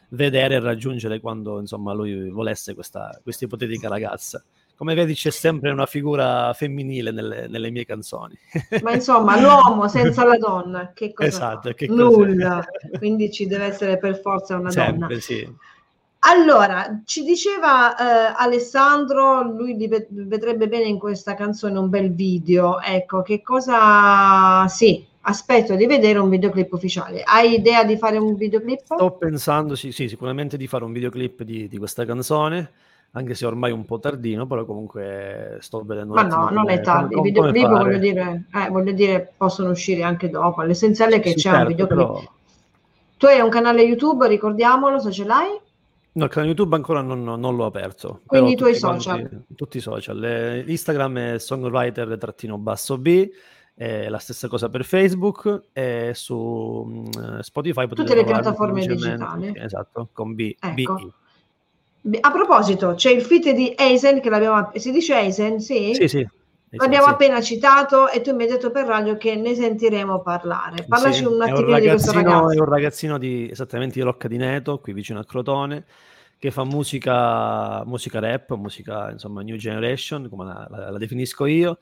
vedere 0.10 0.56
e 0.56 0.60
raggiungere 0.60 1.20
quando 1.20 1.60
insomma 1.60 1.94
lui 1.94 2.30
volesse 2.30 2.74
questa, 2.74 3.20
questa 3.22 3.46
ipotetica 3.46 3.90
ragazza 3.90 4.44
come 4.80 4.96
vedi 4.96 5.14
c'è 5.14 5.30
sempre 5.30 5.72
una 5.72 5.86
figura 5.86 6.54
femminile 6.54 7.12
nelle, 7.12 7.50
nelle 7.50 7.70
mie 7.70 7.84
canzoni. 7.84 8.34
Ma 8.82 8.94
insomma, 8.94 9.38
l'uomo 9.38 9.90
senza 9.90 10.24
la 10.24 10.38
donna, 10.38 10.94
che 10.94 11.12
cosa 11.12 11.28
esatto, 11.28 11.74
che 11.74 11.88
Nulla, 11.88 12.66
quindi 12.98 13.30
ci 13.30 13.46
deve 13.46 13.66
essere 13.66 13.98
per 13.98 14.22
forza 14.22 14.56
una 14.56 14.72
sempre, 14.72 15.08
donna. 15.08 15.20
Sì. 15.20 15.54
Allora, 16.20 17.02
ci 17.04 17.26
diceva 17.26 17.94
eh, 17.94 18.34
Alessandro, 18.38 19.42
lui 19.42 19.76
vedrebbe 20.10 20.70
bene 20.70 20.86
in 20.86 20.98
questa 20.98 21.34
canzone 21.34 21.78
un 21.78 21.90
bel 21.90 22.14
video, 22.14 22.80
ecco, 22.80 23.22
che 23.22 23.42
cosa... 23.42 24.66
Sì, 24.70 25.06
aspetto 25.24 25.76
di 25.76 25.88
vedere 25.88 26.20
un 26.20 26.30
videoclip 26.30 26.72
ufficiale. 26.72 27.22
Hai 27.22 27.54
idea 27.56 27.84
di 27.84 27.98
fare 27.98 28.16
un 28.16 28.34
videoclip? 28.36 28.80
Sto 28.86 29.12
pensando, 29.12 29.76
sì, 29.76 29.92
sì 29.92 30.08
sicuramente 30.08 30.56
di 30.56 30.68
fare 30.68 30.86
un 30.86 30.94
videoclip 30.94 31.44
di, 31.44 31.68
di 31.68 31.78
questa 31.78 32.06
canzone 32.06 32.72
anche 33.12 33.34
se 33.34 33.46
ormai 33.46 33.72
un 33.72 33.86
po' 33.86 34.00
tardino, 34.00 34.46
però 34.46 34.66
comunque 34.66 35.58
sto 35.62 35.82
vedendo. 35.84 36.14
Ma 36.14 36.24
no, 36.24 36.50
non 36.50 36.70
è 36.70 36.80
tardi. 36.82 37.18
I 37.18 37.22
videoclip 37.22 37.68
voglio 37.68 37.98
dire, 37.98 38.46
eh, 38.54 38.70
voglio 38.70 38.92
dire, 38.92 39.34
possono 39.36 39.72
uscire 39.72 40.04
anche 40.04 40.30
dopo. 40.30 40.62
L'essenziale 40.62 41.16
è 41.16 41.20
che 41.20 41.30
sì, 41.30 41.36
c'è 41.36 41.42
certo, 41.42 41.62
un 41.62 41.68
videoclip. 41.68 42.08
Però... 42.08 42.22
Tu 43.18 43.26
hai 43.26 43.40
un 43.40 43.50
canale 43.50 43.82
YouTube, 43.82 44.28
ricordiamolo 44.28 45.00
se 45.00 45.12
ce 45.12 45.26
l'hai. 45.26 45.60
No, 46.12 46.24
il 46.26 46.30
canale 46.30 46.52
YouTube 46.52 46.76
ancora 46.76 47.02
non, 47.02 47.24
non 47.24 47.56
l'ho 47.56 47.66
aperto. 47.66 48.22
Quindi 48.26 48.52
i 48.52 48.56
tuoi 48.56 48.76
social? 48.76 49.28
Quanti, 49.28 49.56
tutti 49.56 49.78
i 49.78 49.82
social. 49.82 50.24
Eh, 50.24 50.64
Instagram 50.68 51.18
è 51.18 51.40
songwriter-b, 51.40 53.30
eh, 53.76 54.10
la 54.10 54.18
stessa 54.18 54.48
cosa 54.48 54.70
per 54.70 54.86
Facebook 54.86 55.70
e 55.72 56.12
su 56.14 56.36
um, 56.36 57.40
Spotify. 57.40 57.88
Tutte 57.88 58.16
le 58.16 58.24
piattaforme 58.24 58.86
digitali. 58.86 59.54
Esatto, 59.56 60.10
con 60.12 60.36
B. 60.36 60.56
Ecco. 60.60 60.74
B-I. 60.74 61.14
A 62.22 62.32
proposito, 62.32 62.94
c'è 62.94 63.12
il 63.12 63.22
fit 63.22 63.52
di 63.52 63.74
Eisen 63.78 64.22
che 64.22 64.30
l'abbiamo 64.30 64.72
si 64.76 64.92
dice 64.92 65.20
Eisen, 65.20 65.60
sì? 65.60 65.94
Sì, 65.94 66.08
sì. 66.08 66.28
L'abbiamo 66.72 67.06
sì. 67.06 67.12
appena 67.12 67.42
citato 67.42 68.10
e 68.10 68.22
tu 68.22 68.36
mi 68.36 68.44
hai 68.44 68.50
detto 68.50 68.70
per 68.70 68.86
radio 68.86 69.18
che 69.18 69.36
ne 69.36 69.56
sentiremo 69.56 70.22
parlare. 70.22 70.86
Parlaci 70.88 71.20
sì, 71.20 71.26
un 71.26 71.42
attimino 71.42 71.80
di 71.80 71.88
questo 71.88 72.12
ragazzo. 72.12 72.52
È 72.52 72.60
un 72.60 72.66
ragazzino 72.66 73.18
di, 73.18 73.50
esattamente 73.50 73.96
di 73.96 74.02
Rocca 74.02 74.28
di 74.28 74.38
Neto, 74.38 74.80
qui 74.80 74.94
vicino 74.94 75.20
a 75.20 75.26
Crotone, 75.26 75.86
che 76.38 76.52
fa 76.52 76.64
musica, 76.64 77.84
musica 77.86 78.20
rap, 78.20 78.54
musica 78.54 79.10
insomma 79.10 79.42
new 79.42 79.58
generation, 79.58 80.30
come 80.30 80.46
la, 80.46 80.68
la, 80.70 80.92
la 80.92 80.98
definisco 81.00 81.48
io, 81.48 81.80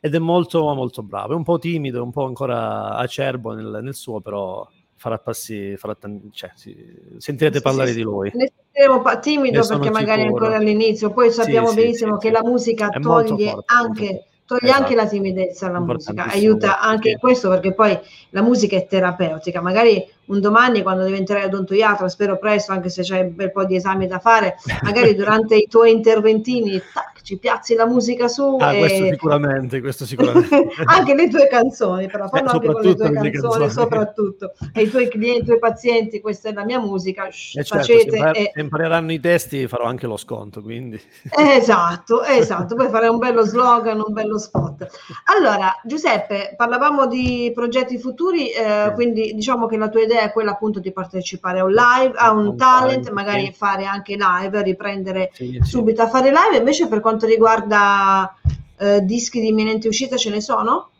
ed 0.00 0.14
è 0.14 0.18
molto 0.18 0.74
molto 0.74 1.02
bravo. 1.02 1.34
È 1.34 1.36
un 1.36 1.44
po' 1.44 1.58
timido, 1.58 2.02
un 2.02 2.10
po' 2.10 2.24
ancora 2.24 2.96
acerbo 2.96 3.52
nel, 3.52 3.80
nel 3.82 3.94
suo, 3.94 4.20
però 4.20 4.66
farà 5.00 5.16
passi, 5.16 5.78
farà 5.78 5.94
t- 5.94 6.28
cioè, 6.30 6.50
sì, 6.54 6.76
sentirete 7.16 7.56
sì, 7.56 7.62
parlare 7.62 7.88
sì, 7.88 7.96
di 7.96 8.02
lui. 8.02 8.30
Ne 8.34 8.52
sentiremo 8.54 9.00
pa- 9.00 9.18
timido 9.18 9.66
perché 9.66 9.90
magari 9.90 10.20
sicuro. 10.24 10.44
ancora 10.44 10.56
all'inizio, 10.60 11.10
poi 11.10 11.30
sappiamo 11.30 11.72
benissimo 11.72 12.18
che 12.18 12.30
la 12.30 12.42
musica 12.44 12.90
toglie 12.90 13.56
anche 13.64 14.26
toglie 14.44 14.68
esatto. 14.68 14.82
anche 14.82 14.94
la 14.94 15.06
timidezza 15.06 15.68
alla 15.68 15.80
musica, 15.80 16.26
aiuta 16.26 16.80
anche 16.80 17.16
questo 17.16 17.48
perché 17.48 17.72
poi 17.72 17.98
la 18.30 18.42
musica 18.42 18.76
è 18.76 18.86
terapeutica, 18.86 19.62
magari 19.62 20.06
un 20.30 20.40
domani 20.40 20.82
quando 20.82 21.04
diventerai 21.04 21.44
odontoiatra, 21.44 22.08
spero 22.08 22.38
presto, 22.38 22.72
anche 22.72 22.88
se 22.88 23.02
c'è 23.02 23.20
un 23.20 23.34
bel 23.34 23.52
po' 23.52 23.64
di 23.64 23.76
esami 23.76 24.06
da 24.06 24.18
fare, 24.18 24.56
magari 24.82 25.14
durante 25.14 25.56
i 25.56 25.66
tuoi 25.68 25.90
interventini 25.92 26.80
tac, 26.92 27.20
ci 27.22 27.36
piazzi 27.36 27.74
la 27.74 27.86
musica 27.86 28.28
su. 28.28 28.56
Ah, 28.60 28.72
e... 28.72 28.78
questo 28.78 29.04
sicuramente, 29.04 29.80
questo 29.80 30.06
sicuramente. 30.06 30.68
anche 30.86 31.14
le 31.14 31.28
tue 31.28 31.48
canzoni, 31.48 32.06
però 32.06 32.28
fanno 32.28 32.50
eh, 32.50 32.52
anche 32.54 32.66
con 32.66 32.82
le 32.82 32.94
tue 32.94 33.10
canzoni, 33.10 33.30
canzoni, 33.30 33.70
soprattutto. 33.70 34.52
E 34.72 34.82
i 34.82 34.90
tuoi 34.90 35.08
clienti, 35.08 35.42
i 35.42 35.44
tuoi 35.44 35.58
pazienti, 35.58 36.20
questa 36.20 36.48
è 36.48 36.52
la 36.52 36.64
mia 36.64 36.78
musica, 36.78 37.28
shh, 37.30 37.58
eh 37.58 37.64
certo, 37.64 37.86
facete. 37.86 38.16
Se, 38.16 38.50
e... 38.54 38.60
impareranno 38.60 39.12
i 39.12 39.20
testi 39.20 39.66
farò 39.66 39.84
anche 39.84 40.06
lo 40.06 40.16
sconto, 40.16 40.62
quindi. 40.62 41.00
Esatto, 41.36 42.22
esatto, 42.22 42.74
poi 42.74 42.88
fare 42.88 43.08
un 43.08 43.18
bello 43.18 43.42
slogan, 43.42 43.98
un 43.98 44.12
bello 44.12 44.38
spot. 44.38 44.86
Allora, 45.36 45.74
Giuseppe, 45.84 46.54
parlavamo 46.56 47.06
di 47.06 47.50
progetti 47.54 47.98
futuri, 47.98 48.50
eh, 48.50 48.84
sì. 48.86 48.94
quindi 48.94 49.34
diciamo 49.34 49.66
che 49.66 49.76
la 49.76 49.88
tua 49.88 50.02
idea 50.02 50.19
è 50.22 50.32
quella 50.32 50.52
appunto 50.52 50.80
di 50.80 50.92
partecipare 50.92 51.60
a 51.60 51.64
un 51.64 51.72
live, 51.72 52.12
a 52.16 52.30
un, 52.32 52.46
un 52.46 52.56
talent, 52.56 53.04
talent, 53.04 53.10
magari 53.10 53.46
sì. 53.46 53.52
fare 53.52 53.84
anche 53.84 54.16
live, 54.16 54.62
riprendere 54.62 55.30
sì, 55.32 55.58
subito 55.62 56.02
a 56.02 56.08
fare 56.08 56.30
live. 56.30 56.56
Invece 56.56 56.88
per 56.88 57.00
quanto 57.00 57.26
riguarda 57.26 58.34
eh, 58.78 59.00
dischi 59.02 59.40
di 59.40 59.48
imminente 59.48 59.88
uscita 59.88 60.16
ce 60.16 60.30
ne 60.30 60.40
sono? 60.40 60.90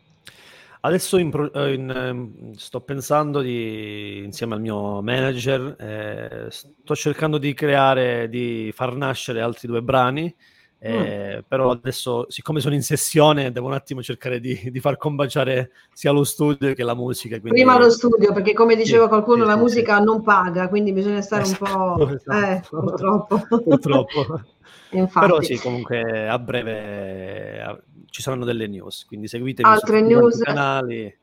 Adesso 0.82 1.18
in 1.18 1.50
eh, 1.54 1.72
in, 1.74 1.90
ehm, 1.90 2.52
sto 2.54 2.80
pensando 2.80 3.40
di, 3.40 4.22
insieme 4.24 4.54
al 4.54 4.62
mio 4.62 5.02
manager, 5.02 5.76
eh, 5.78 6.46
sto 6.50 6.94
cercando 6.94 7.36
di 7.36 7.52
creare, 7.52 8.28
di 8.30 8.72
far 8.74 8.94
nascere 8.94 9.42
altri 9.42 9.68
due 9.68 9.82
brani 9.82 10.34
eh, 10.82 11.36
mm. 11.36 11.40
Però 11.46 11.70
adesso, 11.70 12.24
siccome 12.28 12.60
sono 12.60 12.74
in 12.74 12.82
sessione, 12.82 13.52
devo 13.52 13.66
un 13.66 13.74
attimo 13.74 14.02
cercare 14.02 14.40
di, 14.40 14.58
di 14.70 14.80
far 14.80 14.96
combaciare 14.96 15.72
sia 15.92 16.10
lo 16.10 16.24
studio 16.24 16.72
che 16.72 16.82
la 16.82 16.94
musica. 16.94 17.38
Quindi... 17.38 17.60
Prima 17.60 17.78
lo 17.78 17.90
studio, 17.90 18.32
perché 18.32 18.54
come 18.54 18.76
diceva 18.76 19.06
qualcuno, 19.06 19.42
sì, 19.42 19.48
la 19.48 19.54
sì, 19.54 19.60
musica 19.60 19.98
non 19.98 20.22
paga, 20.22 20.68
quindi 20.68 20.94
bisogna 20.94 21.20
stare 21.20 21.42
esatto, 21.42 21.64
un 21.64 21.96
po'... 21.96 22.08
Esatto. 22.08 22.46
Eh, 22.46 22.62
purtroppo. 22.68 23.42
purtroppo. 23.62 24.42
Però 25.12 25.40
sì, 25.42 25.58
comunque 25.58 26.26
a 26.26 26.38
breve 26.38 27.84
ci 28.06 28.22
saranno 28.22 28.44
delle 28.44 28.66
news, 28.66 29.04
quindi 29.04 29.28
seguitemi 29.28 29.68
Altre 29.68 30.00
news. 30.00 30.38
canali 30.38 31.19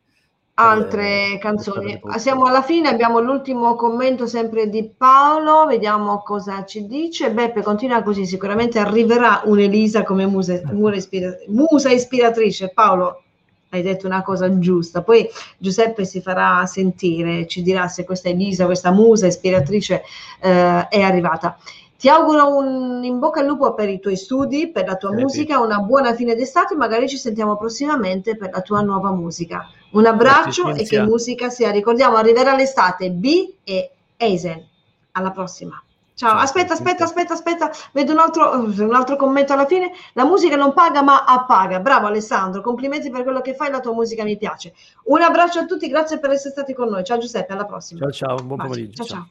altre 0.59 1.33
eh, 1.33 1.37
canzoni. 1.37 1.99
Siamo 2.17 2.45
alla 2.45 2.61
fine, 2.61 2.89
abbiamo 2.89 3.19
l'ultimo 3.19 3.75
commento 3.75 4.25
sempre 4.25 4.69
di 4.69 4.89
Paolo, 4.95 5.65
vediamo 5.67 6.21
cosa 6.23 6.65
ci 6.65 6.87
dice. 6.87 7.31
Beppe 7.31 7.61
continua 7.61 8.01
così, 8.01 8.25
sicuramente 8.25 8.79
arriverà 8.79 9.41
un'Elisa 9.45 10.03
come 10.03 10.25
musa, 10.25 10.59
ispira, 10.93 11.35
musa 11.47 11.91
ispiratrice. 11.91 12.71
Paolo, 12.73 13.21
hai 13.69 13.83
detto 13.83 14.07
una 14.07 14.23
cosa 14.23 14.57
giusta. 14.57 15.03
Poi 15.03 15.29
Giuseppe 15.57 16.05
si 16.05 16.21
farà 16.21 16.65
sentire, 16.65 17.45
ci 17.45 17.61
dirà 17.61 17.87
se 17.87 18.03
questa 18.03 18.29
Elisa, 18.29 18.65
questa 18.65 18.91
musa 18.91 19.27
ispiratrice 19.27 20.01
eh, 20.41 20.87
è 20.87 21.01
arrivata. 21.01 21.57
Ti 21.99 22.09
auguro 22.09 22.55
un 22.55 23.03
in 23.03 23.19
bocca 23.19 23.41
al 23.41 23.47
lupo 23.47 23.73
per 23.73 23.89
i 23.89 23.99
tuoi 23.99 24.15
studi, 24.15 24.69
per 24.69 24.87
la 24.87 24.95
tua 24.95 25.09
Grazie. 25.09 25.25
musica, 25.25 25.59
una 25.59 25.79
buona 25.79 26.13
fine 26.15 26.35
d'estate, 26.35 26.75
magari 26.75 27.07
ci 27.07 27.17
sentiamo 27.17 27.57
prossimamente 27.57 28.35
per 28.35 28.51
la 28.51 28.61
tua 28.61 28.81
nuova 28.81 29.11
musica. 29.11 29.67
Un 29.91 30.05
abbraccio 30.05 30.65
Grazie, 30.65 30.83
e 30.83 30.87
che 30.87 31.01
musica 31.01 31.49
sia. 31.49 31.71
Ricordiamo, 31.71 32.17
arriverà 32.17 32.55
l'estate 32.55 33.11
B 33.11 33.53
e 33.63 33.91
Eisen. 34.17 34.65
Alla 35.11 35.31
prossima. 35.31 35.81
Ciao, 36.13 36.31
Ciao 36.31 36.39
aspetta, 36.39 36.73
aspetta, 36.73 37.03
aspetta, 37.03 37.33
aspetta, 37.33 37.71
vedo 37.91 38.11
un 38.11 38.17
altro, 38.17 38.51
un 38.59 38.95
altro, 38.95 39.15
commento 39.15 39.53
alla 39.53 39.67
fine. 39.67 39.91
La 40.13 40.25
musica 40.25 40.55
non 40.55 40.73
paga 40.73 41.03
ma 41.03 41.25
appaga. 41.25 41.79
Bravo 41.79 42.07
Alessandro, 42.07 42.61
complimenti 42.61 43.11
per 43.11 43.21
quello 43.21 43.41
che 43.41 43.53
fai, 43.53 43.69
la 43.69 43.79
tua 43.79 43.93
musica 43.93 44.23
mi 44.23 44.35
piace. 44.35 44.73
Un 45.05 45.21
abbraccio 45.21 45.59
a 45.59 45.65
tutti, 45.65 45.87
grazie 45.87 46.17
per 46.17 46.31
essere 46.31 46.51
stati 46.51 46.73
con 46.73 46.89
noi. 46.89 47.03
Ciao 47.03 47.19
Giuseppe, 47.19 47.53
alla 47.53 47.65
prossima. 47.65 47.99
Ciao, 47.99 48.11
ciao, 48.11 48.35
buon 48.43 48.57
pomeriggio. 48.57 49.03
Ciao, 49.03 49.05
ciao. 49.05 49.17
ciao. 49.17 49.29